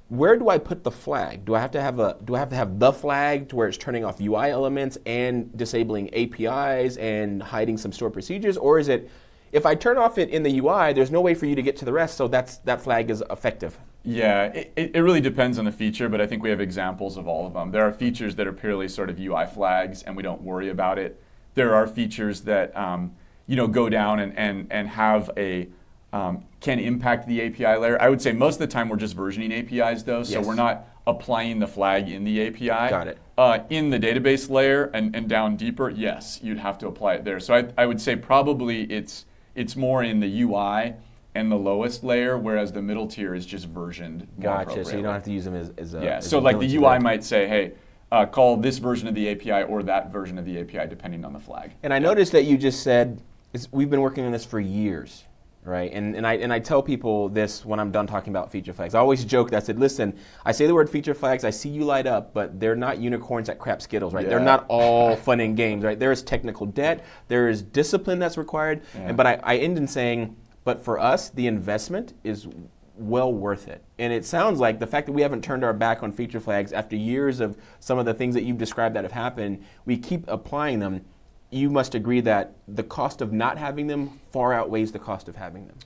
Where 0.09 0.37
do 0.37 0.49
I 0.49 0.57
put 0.57 0.83
the 0.83 0.91
flag? 0.91 1.45
Do 1.45 1.55
I 1.55 1.59
have 1.59 1.71
to 1.71 1.81
have 1.81 1.99
a 1.99 2.17
do 2.23 2.35
I 2.35 2.39
have 2.39 2.49
to 2.49 2.55
have 2.55 2.79
the 2.79 2.93
flag 2.93 3.49
to 3.49 3.55
where 3.55 3.67
it's 3.67 3.77
turning 3.77 4.05
off 4.05 4.21
UI 4.21 4.51
elements 4.51 4.97
and 5.05 5.55
disabling 5.57 6.13
APIs 6.13 6.97
and 6.97 7.41
hiding 7.41 7.77
some 7.77 7.91
stored 7.91 8.13
procedures, 8.13 8.55
or 8.55 8.79
is 8.79 8.87
it 8.87 9.09
if 9.51 9.65
I 9.65 9.73
turn 9.73 9.97
off 9.97 10.17
it 10.17 10.29
in 10.29 10.43
the 10.43 10.59
UI, 10.59 10.91
there's 10.93 11.11
no 11.11 11.21
way 11.21 11.33
for 11.33 11.45
you 11.45 11.55
to 11.55 11.61
get 11.61 11.77
to 11.77 11.85
the 11.85 11.93
rest, 11.93 12.17
so 12.17 12.27
that's 12.27 12.57
that 12.59 12.81
flag 12.81 13.09
is 13.09 13.23
effective. 13.29 13.77
Yeah, 14.03 14.45
it, 14.45 14.73
it 14.75 14.99
really 14.99 15.21
depends 15.21 15.57
on 15.57 15.65
the 15.65 15.71
feature, 15.71 16.09
but 16.09 16.21
I 16.21 16.27
think 16.27 16.43
we 16.43 16.49
have 16.49 16.61
examples 16.61 17.17
of 17.17 17.27
all 17.27 17.47
of 17.47 17.53
them. 17.53 17.71
There 17.71 17.83
are 17.87 17.91
features 17.91 18.35
that 18.35 18.45
are 18.45 18.53
purely 18.53 18.87
sort 18.87 19.09
of 19.09 19.19
UI 19.19 19.47
flags, 19.47 20.03
and 20.03 20.15
we 20.15 20.21
don't 20.21 20.41
worry 20.41 20.69
about 20.69 20.99
it. 20.99 21.19
There 21.55 21.73
are 21.73 21.87
features 21.87 22.41
that 22.41 22.75
um, 22.77 23.15
you 23.47 23.55
know 23.55 23.67
go 23.67 23.89
down 23.89 24.19
and, 24.19 24.37
and, 24.37 24.67
and 24.71 24.87
have 24.87 25.29
a 25.37 25.67
um, 26.13 26.45
can 26.61 26.79
impact 26.79 27.27
the 27.27 27.41
API 27.41 27.77
layer. 27.77 28.01
I 28.01 28.09
would 28.09 28.21
say 28.21 28.31
most 28.31 28.55
of 28.55 28.59
the 28.59 28.67
time 28.67 28.87
we're 28.87 28.95
just 28.95 29.17
versioning 29.17 29.51
APIs 29.51 30.03
though, 30.03 30.23
so 30.23 30.39
Yes. 30.39 30.45
we're 30.45 30.55
not 30.55 30.87
applying 31.07 31.59
the 31.59 31.67
flag 31.67 32.09
in 32.09 32.23
the 32.23 32.47
API. 32.47 32.67
Got 32.89 33.07
it. 33.07 33.17
Uh, 33.37 33.59
in 33.69 33.89
the 33.89 33.99
database 33.99 34.49
layer 34.49 34.85
and, 34.93 35.13
and 35.15 35.27
down 35.27 35.57
deeper, 35.57 35.89
yes, 35.89 36.39
you'd 36.41 36.57
have 36.57 36.77
to 36.79 36.87
apply 36.87 37.15
it 37.15 37.25
there. 37.25 37.39
So 37.39 37.53
I, 37.53 37.65
I 37.77 37.85
would 37.85 37.99
say 37.99 38.15
probably 38.15 38.83
it's 38.83 39.25
it's 39.55 39.75
more 39.75 40.03
in 40.03 40.19
the 40.19 40.41
UI 40.41 40.93
and 41.35 41.51
the 41.51 41.57
lowest 41.57 42.03
layer, 42.03 42.37
whereas 42.37 42.71
the 42.71 42.81
middle 42.81 43.07
tier 43.07 43.35
is 43.35 43.45
just 43.45 43.67
versioned. 43.67 44.25
Gotcha. 44.39 44.85
So 44.85 44.95
you 44.95 45.03
don't 45.03 45.13
have 45.13 45.23
to 45.23 45.31
use 45.31 45.43
them 45.43 45.55
as, 45.55 45.71
as 45.77 45.93
a 45.93 46.01
Yeah, 46.01 46.17
as 46.17 46.29
so 46.29 46.39
like 46.39 46.59
the 46.59 46.75
UI 46.77 46.97
might 46.99 47.25
say, 47.25 47.47
hey, 47.47 47.73
uh, 48.11 48.25
call 48.25 48.55
this 48.55 48.77
version 48.77 49.07
of 49.09 49.15
the 49.15 49.29
API 49.29 49.63
or 49.63 49.83
that 49.83 50.11
version 50.13 50.37
of 50.37 50.45
the 50.45 50.59
API, 50.59 50.87
depending 50.87 51.25
on 51.25 51.33
the 51.33 51.39
flag. 51.39 51.71
And 51.83 51.93
I 51.93 51.99
noticed 51.99 52.31
that 52.31 52.45
you 52.45 52.57
just 52.57 52.83
said 52.83 53.21
is 53.55 53.71
we've 53.71 53.89
been 53.89 54.01
working 54.01 54.25
on 54.25 54.31
this 54.31 54.45
for 54.45 54.59
years, 54.59 55.23
right? 55.63 55.91
And, 55.91 56.15
and 56.15 56.27
I 56.27 56.33
and 56.33 56.53
I 56.53 56.59
tell 56.59 56.83
people 56.83 57.29
this 57.29 57.65
when 57.65 57.79
I'm 57.79 57.91
done 57.91 58.05
talking 58.05 58.31
about 58.31 58.51
feature 58.51 58.73
flags. 58.73 58.93
I 58.93 58.99
always 58.99 59.25
joke 59.25 59.49
that 59.51 59.63
I 59.63 59.65
said, 59.65 59.79
listen, 59.79 60.15
I 60.45 60.51
say 60.51 60.67
the 60.67 60.75
word 60.75 60.89
feature 60.89 61.15
flags, 61.15 61.43
I 61.43 61.49
see 61.49 61.69
you 61.69 61.83
light 61.85 62.05
up, 62.05 62.33
but 62.33 62.59
they're 62.59 62.75
not 62.75 62.99
unicorns 62.99 63.47
that 63.47 63.57
crap 63.57 63.81
skittles, 63.81 64.13
right? 64.13 64.27
They're 64.29 64.39
not 64.39 64.65
all 64.67 65.15
fun 65.27 65.39
and 65.39 65.57
games, 65.57 65.83
right? 65.83 65.97
There 65.97 66.11
is 66.11 66.21
technical 66.21 66.67
debt, 66.67 67.03
there 67.29 67.49
is 67.49 67.63
discipline 67.63 68.19
that's 68.19 68.37
required, 68.37 68.81
Yeah. 68.93 69.07
and 69.07 69.17
but 69.17 69.25
I, 69.25 69.39
I 69.41 69.57
end 69.57 69.77
in 69.77 69.87
saying, 69.87 70.35
but 70.65 70.83
for 70.83 70.99
us, 70.99 71.29
the 71.29 71.47
investment 71.47 72.13
is 72.23 72.47
well 72.97 73.31
worth 73.33 73.67
it. 73.67 73.83
And 73.99 74.11
it 74.13 74.25
sounds 74.25 74.59
like 74.59 74.79
the 74.79 74.87
fact 74.87 75.05
that 75.07 75.11
we 75.11 75.21
haven't 75.21 75.43
turned 75.43 75.63
our 75.63 75.73
back 75.73 76.01
on 76.01 76.11
feature 76.11 76.39
flags 76.39 76.71
after 76.73 76.95
years 76.95 77.39
of 77.41 77.57
some 77.79 77.99
of 77.99 78.05
the 78.05 78.13
things 78.13 78.33
that 78.35 78.43
you've 78.43 78.57
described 78.57 78.95
that 78.95 79.03
have 79.03 79.11
happened, 79.11 79.63
we 79.85 79.97
keep 79.97 80.23
applying 80.27 80.79
them. 80.79 81.03
You 81.55 81.69
must 81.69 81.95
agree 81.95 82.19
that 82.19 82.53
the 82.67 82.83
cost 82.83 83.21
of 83.21 83.31
not 83.31 83.57
having 83.57 83.87
them 83.87 84.19
far 84.33 84.51
outweighs 84.51 84.91
the 84.91 84.99
cost 84.99 85.29
of 85.29 85.37
having 85.37 85.67
them. 85.67 85.77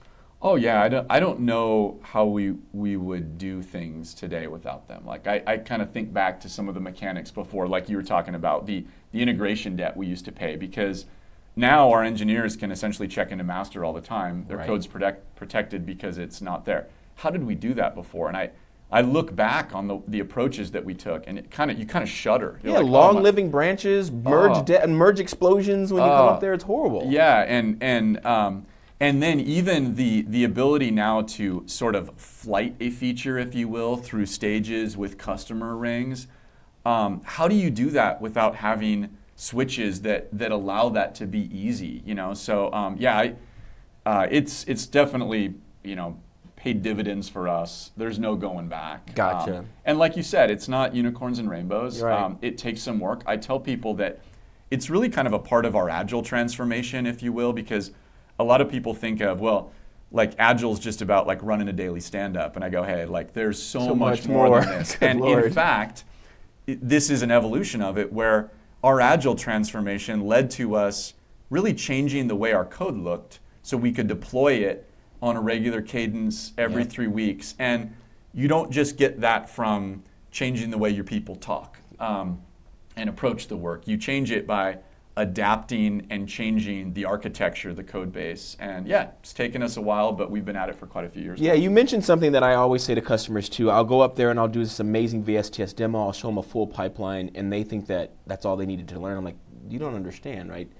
Oh 0.42 0.56
yeah, 0.56 0.82
I 0.82 0.90
don't, 0.90 1.06
I 1.12 1.20
don't 1.20 1.42
know 1.42 2.00
how 2.02 2.26
we, 2.26 2.56
we 2.74 2.98
would 2.98 3.38
do 3.38 3.62
things 3.62 4.16
today 4.16 4.48
without 4.48 4.88
them. 4.88 5.06
Like 5.06 5.28
I, 5.28 5.44
I 5.46 5.58
kind 5.58 5.84
of 5.84 5.92
think 5.92 6.12
back 6.12 6.40
to 6.42 6.50
some 6.50 6.70
of 6.70 6.74
the 6.74 6.82
mechanics 6.82 7.30
before, 7.30 7.68
like 7.68 7.88
you 7.88 7.98
were 7.98 8.04
talking 8.04 8.34
about 8.34 8.66
the, 8.66 8.84
the 9.12 9.22
integration 9.22 9.76
debt 9.76 9.96
we 9.96 10.08
used 10.08 10.26
to 10.26 10.32
pay 10.32 10.56
because 10.56 11.06
now 11.56 11.92
our 11.92 12.04
engineers 12.04 12.56
can 12.56 12.72
essentially 12.72 13.08
check 13.08 13.32
into 13.32 13.44
master 13.44 13.86
all 13.86 13.94
the 13.94 14.02
time. 14.02 14.46
Their 14.48 14.58
Right. 14.58 14.66
code's 14.66 14.88
protect, 14.88 15.36
protected 15.36 15.86
because 15.86 16.18
it's 16.18 16.42
not 16.42 16.66
there. 16.66 16.88
How 17.18 17.30
did 17.30 17.44
we 17.44 17.54
do 17.54 17.76
that 17.76 17.94
before? 17.94 18.28
And 18.28 18.36
I, 18.36 18.50
I 18.92 19.02
look 19.02 19.36
back 19.36 19.76
on 19.76 19.88
the, 19.88 20.00
the 20.08 20.20
approaches 20.20 20.72
that 20.72 20.84
we 20.84 20.96
took, 20.96 21.26
and 21.28 21.38
it 21.38 21.52
kind 21.52 21.70
of 21.70 21.78
you 21.78 21.86
kind 21.86 22.02
of 22.04 22.10
shudder. 22.10 22.60
You're 22.64 22.74
Yeah, 22.74 22.80
like, 22.80 22.88
oh 22.88 22.92
long 22.92 23.16
my- 23.16 23.22
living 23.22 23.52
branches, 23.52 24.12
merge 24.12 24.58
Oh. 24.58 24.64
de- 24.64 24.88
merge 24.88 25.20
explosions 25.20 25.94
when 25.94 26.02
you 26.04 26.10
come 26.10 26.26
Oh. 26.26 26.30
up 26.30 26.40
there. 26.42 26.54
It's 26.54 26.64
horrible. 26.64 27.06
Yeah, 27.08 27.42
and 27.48 27.78
and 27.82 28.26
um, 28.26 28.66
and 29.00 29.22
then 29.22 29.40
even 29.40 29.96
the 29.96 30.24
the 30.24 30.44
ability 30.44 30.90
now 30.90 31.22
to 31.22 31.64
sort 31.68 31.96
of 31.96 32.10
flight 32.18 32.76
a 32.80 32.90
feature, 32.90 33.38
if 33.38 33.54
you 33.54 33.68
will, 33.68 33.96
through 33.96 34.26
stages 34.26 34.98
with 34.98 35.18
customer 35.20 35.76
rings. 35.78 36.28
Um, 36.86 37.22
how 37.24 37.48
do 37.48 37.56
you 37.56 37.70
do 37.70 37.92
that 37.92 38.20
without 38.22 38.56
having 38.56 39.10
switches 39.36 40.02
that 40.02 40.30
that 40.38 40.52
allow 40.52 40.90
that 40.90 41.14
to 41.16 41.28
be 41.28 41.42
easy? 41.56 42.02
You 42.06 42.16
know, 42.16 42.34
so 42.34 42.74
um, 42.74 42.96
yeah, 42.98 43.18
I, 43.18 43.34
uh, 44.06 44.28
it's 44.32 44.64
it's 44.64 44.88
definitely 44.88 45.54
you 45.84 45.96
know 45.96 46.18
paid 46.60 46.84
dividends 46.84 47.30
for 47.30 47.48
us. 47.48 47.92
There's 47.96 48.20
no 48.20 48.36
going 48.36 48.68
back. 48.68 49.16
Gotcha. 49.16 49.60
Um, 49.60 49.66
and 49.86 49.98
like 49.98 50.18
you 50.18 50.24
said, 50.24 50.52
it's 50.52 50.68
not 50.68 50.94
unicorns 50.94 51.40
and 51.40 51.50
rainbows. 51.50 52.02
Right. 52.02 52.22
Um, 52.22 52.38
it 52.42 52.58
takes 52.58 52.82
some 52.82 53.00
work. 53.00 53.24
I 53.26 53.38
tell 53.38 53.60
people 53.60 53.94
that 53.96 54.20
it's 54.70 54.90
really 54.90 55.08
kind 55.10 55.26
of 55.26 55.34
a 55.34 55.40
part 55.40 55.66
of 55.66 55.76
our 55.76 55.90
agile 55.90 56.22
transformation, 56.22 57.06
if 57.08 57.24
you 57.24 57.32
will, 57.32 57.54
because 57.54 57.92
a 58.40 58.44
lot 58.44 58.60
of 58.60 58.70
people 58.70 58.94
think 58.94 59.22
of, 59.22 59.40
well, 59.40 59.72
like 60.12 60.34
agile 60.38 60.74
is 60.74 60.80
just 60.80 61.02
about 61.02 61.26
like 61.28 61.42
running 61.42 61.70
a 61.70 61.74
daily 61.74 62.02
stand 62.02 62.36
up. 62.36 62.58
And 62.58 62.66
I 62.66 62.70
go, 62.70 62.84
hey, 62.84 63.06
like 63.06 63.34
there's 63.34 63.62
so, 63.62 63.80
So 63.80 63.96
much, 63.96 64.20
much 64.22 64.28
more, 64.28 64.48
more. 64.50 64.62
than 64.62 64.70
this. 64.80 64.98
And 65.00 65.24
in 65.24 65.52
fact, 65.54 66.04
it- 66.68 66.80
this 66.88 67.10
is 67.10 67.22
an 67.22 67.32
evolution 67.32 67.82
of 67.82 67.98
it 67.98 68.12
where 68.12 68.52
our 68.84 69.00
agile 69.00 69.36
transformation 69.36 70.28
led 70.28 70.52
to 70.52 70.76
us 70.76 71.14
really 71.50 71.74
changing 71.74 72.28
the 72.28 72.36
way 72.36 72.52
our 72.52 72.66
code 72.66 72.98
looked 72.98 73.40
so 73.64 73.78
we 73.78 73.92
could 73.94 74.08
deploy 74.08 74.54
it 74.54 74.89
on 75.22 75.36
a 75.36 75.42
regular 75.42 75.82
cadence 75.82 76.54
every 76.58 76.86
three 76.86 77.08
weeks. 77.08 77.56
And 77.60 77.94
you 78.34 78.48
don't 78.48 78.72
just 78.72 78.98
get 78.98 79.22
that 79.22 79.50
from 79.50 80.04
changing 80.32 80.70
the 80.70 80.78
way 80.78 80.90
your 80.90 81.04
people 81.04 81.36
talk 81.36 81.78
um, 82.00 82.42
and 82.96 83.10
approach 83.10 83.48
the 83.48 83.58
work. 83.58 83.88
You 83.88 83.98
change 83.98 84.32
it 84.32 84.48
by 84.48 84.78
adapting 85.18 86.08
and 86.10 86.30
changing 86.30 86.94
the 86.94 87.04
architecture, 87.04 87.74
the 87.74 87.84
code 87.84 88.14
base. 88.14 88.56
And 88.60 88.88
yeah, 88.88 89.10
it's 89.20 89.34
taken 89.34 89.62
us 89.62 89.76
a 89.76 89.82
while, 89.82 90.14
but 90.14 90.32
we've 90.32 90.46
been 90.46 90.56
at 90.56 90.70
it 90.70 90.76
for 90.76 90.88
quite 90.88 91.04
a 91.04 91.10
few 91.10 91.22
years. 91.22 91.42
Yeah, 91.42 91.54
you 91.54 91.70
mentioned 91.70 92.06
something 92.06 92.32
that 92.32 92.44
I 92.44 92.54
always 92.54 92.84
say 92.84 92.96
to 92.96 93.02
customers 93.02 93.50
too. 93.50 93.70
I'll 93.70 93.84
go 93.84 94.00
up 94.00 94.16
there 94.16 94.30
and 94.30 94.40
I'll 94.40 94.48
do 94.48 94.64
this 94.64 94.80
amazing 94.80 95.26
VSTS 95.26 95.76
demo. 95.76 96.00
I'll 96.00 96.14
show 96.14 96.30
them 96.30 96.38
a 96.38 96.44
full 96.44 96.68
pipeline, 96.68 97.32
and 97.36 97.52
they 97.52 97.64
think 97.64 97.88
that 97.88 98.14
that's 98.28 98.46
all 98.46 98.56
they 98.56 98.66
needed 98.66 98.88
to 98.90 99.00
learn. 99.00 99.18
I'm 99.18 99.26
like, 99.26 99.38
you 99.68 99.78
don't 99.78 99.96
understand, 99.96 100.50
right? 100.50 100.72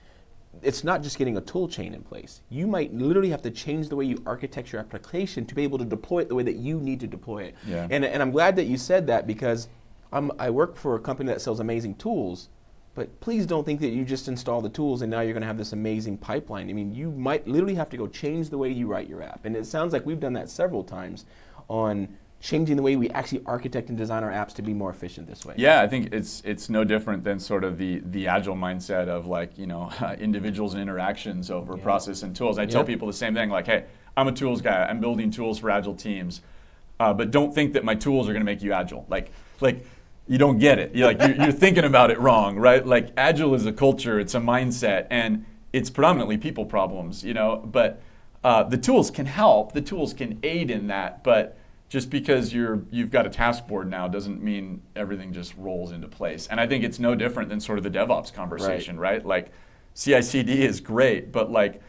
It's 0.62 0.84
not 0.84 1.02
just 1.02 1.18
getting 1.18 1.38
a 1.38 1.42
tool 1.42 1.68
chain 1.68 1.94
in 1.94 2.02
place. 2.02 2.42
You 2.50 2.68
might 2.68 2.94
literally 2.94 3.30
have 3.30 3.42
to 3.44 3.52
change 3.52 3.90
the 3.90 3.96
way 3.96 4.06
you 4.06 4.22
architect 4.26 4.72
your 4.72 4.82
application 4.82 5.46
to 5.46 5.56
be 5.56 5.64
able 5.64 5.78
to 5.78 5.86
deploy 5.86 6.20
it 6.20 6.30
the 6.30 6.36
way 6.36 6.44
that 6.44 6.56
you 6.56 6.80
need 6.80 7.00
to 7.02 7.08
deploy 7.08 7.44
it. 7.44 7.56
Yeah. 7.66 7.88
And, 7.90 8.04
and 8.06 8.22
I'm 8.22 8.32
glad 8.32 8.56
that 8.58 8.66
you 8.66 8.78
said 8.78 9.08
that 9.08 9.28
because 9.28 9.68
I'm, 10.12 10.32
I 10.40 10.50
work 10.50 10.76
for 10.76 10.96
a 10.96 11.00
company 11.00 11.32
that 11.32 11.42
sells 11.42 11.60
amazing 11.60 11.96
tools. 11.96 12.50
But 12.96 13.20
please 13.22 13.46
don't 13.46 13.64
think 13.64 13.80
that 13.82 13.90
you 13.90 14.04
just 14.04 14.28
install 14.28 14.62
the 14.62 14.70
tools 14.70 15.02
and 15.02 15.12
now 15.12 15.22
you're 15.22 15.34
going 15.34 15.42
to 15.42 15.48
have 15.48 15.58
this 15.58 15.74
amazing 15.74 16.18
pipeline. 16.18 16.70
I 16.70 16.74
mean, 16.74 16.94
you 16.94 17.12
might 17.12 17.48
literally 17.48 17.76
have 17.76 17.90
to 17.92 17.98
go 17.98 18.08
change 18.08 18.50
the 18.50 18.58
way 18.58 18.72
you 18.72 18.88
write 18.88 19.08
your 19.08 19.22
app. 19.22 19.46
And 19.46 19.56
it 19.56 19.66
sounds 19.66 19.94
like 19.94 20.06
we've 20.06 20.20
done 20.20 20.34
that 20.34 20.50
several 20.50 20.84
times 20.84 21.26
on 21.70 22.18
changing 22.42 22.78
the 22.78 22.82
way 22.82 22.96
we 22.96 23.10
actually 23.10 23.42
architect 23.46 23.90
and 23.90 23.98
design 23.98 24.24
our 24.24 24.32
apps 24.32 24.54
to 24.54 24.62
be 24.62 24.74
more 24.74 24.90
efficient 24.90 25.28
this 25.28 25.46
way. 25.46 25.54
Yeah, 25.58 25.82
I 25.82 25.88
think 25.88 26.14
it's 26.14 26.42
it's 26.46 26.70
no 26.70 26.84
different 26.84 27.24
than 27.24 27.40
sort 27.40 27.64
of 27.64 27.78
the 27.78 28.02
the 28.06 28.28
agile 28.28 28.56
mindset 28.56 29.08
of 29.08 29.28
like 29.28 29.58
you 29.58 29.68
know 29.68 29.92
individuals 30.20 30.74
and 30.74 30.82
interactions 30.82 31.52
over 31.52 31.76
Yeah. 31.76 31.84
process 31.84 32.24
and 32.24 32.36
tools. 32.36 32.58
I 32.58 32.66
tell 32.66 32.84
people 32.84 33.08
the 33.08 33.14
same 33.14 33.34
thing, 33.34 33.50
like, 33.50 33.66
hey, 33.68 33.86
I'm 34.16 34.28
a 34.28 34.32
tools 34.32 34.62
guy. 34.62 34.86
I'm 34.90 35.00
building 35.00 35.32
tools 35.32 35.60
for 35.60 35.70
agile 35.70 35.96
teams, 35.96 36.42
uh, 37.00 37.14
but 37.14 37.32
don't 37.32 37.54
think 37.54 37.74
that 37.74 37.84
my 37.84 37.96
tools 37.96 38.28
are 38.30 38.34
going 38.34 38.42
to 38.42 38.52
make 38.52 38.62
you 38.62 38.72
agile. 38.72 39.06
Like 39.10 39.32
like 39.60 39.86
you 40.28 40.38
don't 40.38 40.60
get 40.60 40.80
it. 40.80 40.96
You're 40.96 41.08
like 41.08 41.20
you're, 41.20 41.44
you're 41.44 41.52
thinking 41.52 41.84
about 41.84 42.10
it 42.12 42.20
wrong, 42.20 42.58
right? 42.58 42.86
Like 42.86 43.10
agile 43.18 43.54
is 43.56 43.66
a 43.66 43.74
culture, 43.74 44.20
it's 44.20 44.36
a 44.36 44.40
mindset, 44.40 45.08
and 45.10 45.46
it's 45.74 45.90
predominantly 45.90 46.38
people 46.38 46.66
problems, 46.66 47.24
you 47.24 47.34
know. 47.34 47.58
But 47.58 48.02
uh, 48.46 48.64
the 48.64 48.78
tools 48.78 49.12
can 49.12 49.26
help. 49.26 49.74
The 49.74 49.82
tools 49.82 50.14
can 50.14 50.40
aid 50.44 50.72
in 50.72 50.88
that, 50.88 51.24
but 51.24 51.58
just 51.90 52.12
because 52.12 52.54
you're 52.54 52.84
you've 52.92 53.10
got 53.10 53.26
a 53.26 53.30
task 53.30 53.68
board 53.68 53.90
now 53.90 54.08
doesn't 54.08 54.42
mean 54.42 54.82
everything 54.96 55.34
just 55.34 55.56
rolls 55.58 55.92
into 55.92 56.08
place. 56.08 56.48
And 56.48 56.60
I 56.60 56.68
think 56.68 56.84
it's 56.84 57.00
no 57.00 57.16
different 57.16 57.50
than 57.50 57.60
sort 57.60 57.80
of 57.80 57.84
the 57.84 57.90
DevOps 57.90 58.32
conversation, 58.32 59.00
right? 59.00 59.26
Like 59.26 59.52
CI/CD 59.96 60.64
is 60.64 60.80
great, 60.80 61.32
but 61.32 61.52
like 61.52 61.82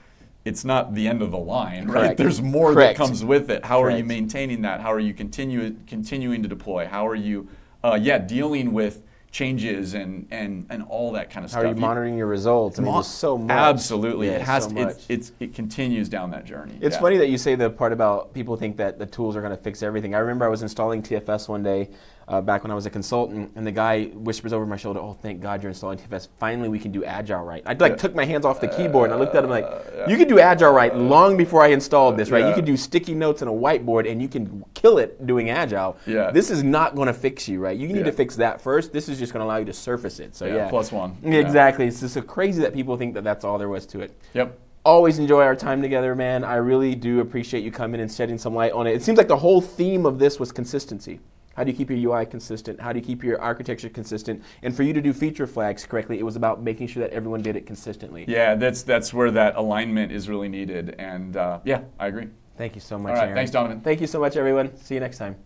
it's 0.46 0.64
not 0.64 0.94
the 0.94 1.06
end 1.06 1.20
of 1.20 1.30
the 1.30 1.38
line, 1.38 1.86
right? 1.86 1.92
Correct. 1.92 2.16
There's 2.16 2.40
more 2.40 2.72
Correct. 2.72 2.98
that 2.98 3.04
comes 3.04 3.22
with 3.22 3.50
it. 3.50 3.64
How 3.64 3.82
are 3.82 3.90
you 3.90 4.02
maintaining 4.04 4.62
that? 4.62 4.80
How 4.80 4.90
are 4.90 4.98
you 4.98 5.12
continue, 5.12 5.76
continuing 5.86 6.42
to 6.42 6.48
deploy? 6.48 6.86
How 6.86 7.06
are 7.06 7.14
you, 7.14 7.46
uh, 7.84 7.98
yeah, 8.00 8.16
dealing 8.16 8.72
with 8.72 9.02
changes 9.32 9.94
and, 9.94 10.26
and, 10.32 10.66
and 10.70 10.82
all 10.88 11.12
that 11.12 11.30
kind 11.30 11.44
of 11.44 11.52
How 11.52 11.60
stuff? 11.60 11.70
are 11.70 11.74
you 11.74 11.80
monitoring 11.80 12.18
your 12.18 12.26
results? 12.26 12.78
I 12.78 12.82
mean, 12.82 12.92
there's 12.92 13.06
so 13.06 13.38
much. 13.38 13.50
Absolutely, 13.56 14.26
Yeah, 14.26 14.34
it 14.34 14.42
has. 14.42 14.64
so 14.64 14.70
to, 14.70 14.88
it's, 14.88 15.06
it's 15.08 15.32
it 15.38 15.54
continues 15.54 16.08
down 16.08 16.30
that 16.32 16.44
journey. 16.44 16.76
It's 16.80 16.96
Yeah. 16.96 17.00
funny 17.00 17.16
that 17.18 17.28
you 17.28 17.38
say 17.38 17.54
the 17.54 17.70
part 17.70 17.92
about 17.92 18.34
people 18.34 18.56
think 18.56 18.76
that 18.78 18.98
the 18.98 19.06
tools 19.06 19.36
are 19.36 19.40
going 19.40 19.56
to 19.56 19.62
fix 19.62 19.82
everything. 19.84 20.14
I 20.14 20.18
remember 20.18 20.44
I 20.44 20.48
was 20.48 20.62
installing 20.62 21.02
TFS 21.02 21.48
one 21.48 21.62
day 21.62 21.90
uh, 22.30 22.40
back 22.40 22.62
when 22.62 22.70
I 22.70 22.74
was 22.76 22.86
a 22.86 22.90
consultant, 22.90 23.50
and 23.56 23.66
the 23.66 23.72
guy 23.72 24.04
whispers 24.06 24.52
over 24.52 24.64
my 24.64 24.76
shoulder, 24.76 25.00
"Oh, 25.00 25.16
thank 25.20 25.40
God 25.40 25.62
you're 25.62 25.70
installing 25.70 25.98
TFS. 25.98 26.28
Finally, 26.38 26.68
we 26.68 26.78
can 26.78 26.92
do 26.92 27.04
Agile 27.04 27.42
right." 27.44 27.62
I 27.66 27.72
like 27.74 27.98
took 27.98 28.14
my 28.14 28.24
hands 28.24 28.44
off 28.46 28.60
the 28.60 28.68
keyboard 28.68 29.10
and 29.10 29.14
I 29.14 29.18
looked 29.22 29.34
at 29.34 29.42
him 29.42 29.50
like, 29.50 29.66
"You 30.06 30.16
could 30.16 30.28
do 30.28 30.38
Agile 30.38 30.72
right 30.72 30.94
long 30.96 31.36
before 31.36 31.62
I 31.62 31.68
installed 31.68 32.16
this, 32.16 32.30
right? 32.30 32.40
You 32.42 32.48
Yeah. 32.50 32.54
could 32.54 32.64
do 32.64 32.76
sticky 32.76 33.14
notes 33.14 33.42
and 33.42 33.50
a 33.50 33.54
whiteboard, 33.54 34.08
and 34.10 34.22
you 34.22 34.28
can 34.28 34.64
kill 34.74 34.98
it 34.98 35.26
doing 35.26 35.50
Agile. 35.50 35.96
Yeah. 36.06 36.30
This 36.30 36.50
is 36.50 36.62
not 36.62 36.94
going 36.94 37.08
to 37.08 37.12
fix 37.12 37.48
you, 37.48 37.58
right? 37.60 37.76
You 37.76 37.88
need 37.88 37.96
Yeah. 37.98 38.04
to 38.04 38.12
fix 38.12 38.36
that 38.36 38.60
first. 38.60 38.92
This 38.92 39.08
is 39.08 39.18
just 39.18 39.32
going 39.32 39.40
to 39.40 39.46
allow 39.46 39.56
you 39.56 39.64
to 39.64 39.72
surface 39.72 40.20
it. 40.20 40.36
So 40.36 40.46
Yeah, 40.46 40.54
yeah, 40.54 40.68
plus 40.68 40.92
one. 40.92 41.16
Yeah, 41.24 41.32
Yeah. 41.32 41.38
Exactly. 41.40 41.86
It's 41.86 42.00
just 42.00 42.14
so 42.14 42.22
crazy 42.22 42.62
that 42.62 42.72
people 42.72 42.96
think 42.96 43.14
that 43.14 43.24
that's 43.24 43.44
all 43.44 43.58
there 43.58 43.68
was 43.68 43.86
to 43.86 44.00
it 44.00 44.12
Yep. 44.34 44.56
always 44.84 45.18
enjoy 45.18 45.42
our 45.42 45.56
time 45.56 45.82
together, 45.82 46.14
man. 46.14 46.44
I 46.44 46.56
really 46.56 46.94
do 46.94 47.20
appreciate 47.20 47.64
you 47.64 47.72
coming 47.72 48.00
and 48.00 48.10
shedding 48.10 48.38
some 48.38 48.54
light 48.54 48.72
on 48.72 48.86
it. 48.86 48.94
It 48.94 49.02
seems 49.02 49.18
like 49.18 49.28
the 49.28 49.36
whole 49.36 49.60
theme 49.60 50.06
of 50.06 50.18
this 50.20 50.38
was 50.38 50.52
consistency. 50.52 51.18
How 51.60 51.64
do 51.64 51.70
you 51.70 51.76
keep 51.76 51.90
your 51.90 52.16
UI 52.16 52.24
consistent? 52.24 52.80
How 52.80 52.90
do 52.90 52.98
you 52.98 53.04
keep 53.04 53.22
your 53.22 53.38
architecture 53.38 53.90
consistent? 53.90 54.42
And 54.62 54.74
for 54.74 54.82
you 54.82 54.94
to 54.94 55.02
do 55.02 55.12
feature 55.12 55.46
flags 55.46 55.84
correctly, 55.84 56.18
it 56.18 56.22
was 56.22 56.34
about 56.34 56.62
making 56.62 56.86
sure 56.86 57.02
that 57.02 57.12
everyone 57.12 57.42
did 57.42 57.54
it 57.54 57.66
consistently. 57.66 58.24
Yeah, 58.26 58.54
that's 58.54 58.82
that's 58.82 59.12
where 59.12 59.30
that 59.32 59.56
alignment 59.56 60.10
is 60.10 60.26
really 60.26 60.48
needed. 60.48 60.96
And 60.98 61.36
uh, 61.36 61.60
yeah, 61.66 61.82
I 61.98 62.06
agree. 62.06 62.28
Thank 62.56 62.76
you 62.76 62.80
so 62.80 62.98
much, 62.98 63.10
All 63.10 63.16
right, 63.16 63.24
Aaron. 63.24 63.36
thanks, 63.36 63.50
Donovan. 63.50 63.82
Thank 63.82 64.00
you 64.00 64.06
so 64.06 64.18
much, 64.20 64.36
everyone. 64.36 64.74
See 64.78 64.94
you 64.94 65.00
next 65.00 65.18
time. 65.18 65.36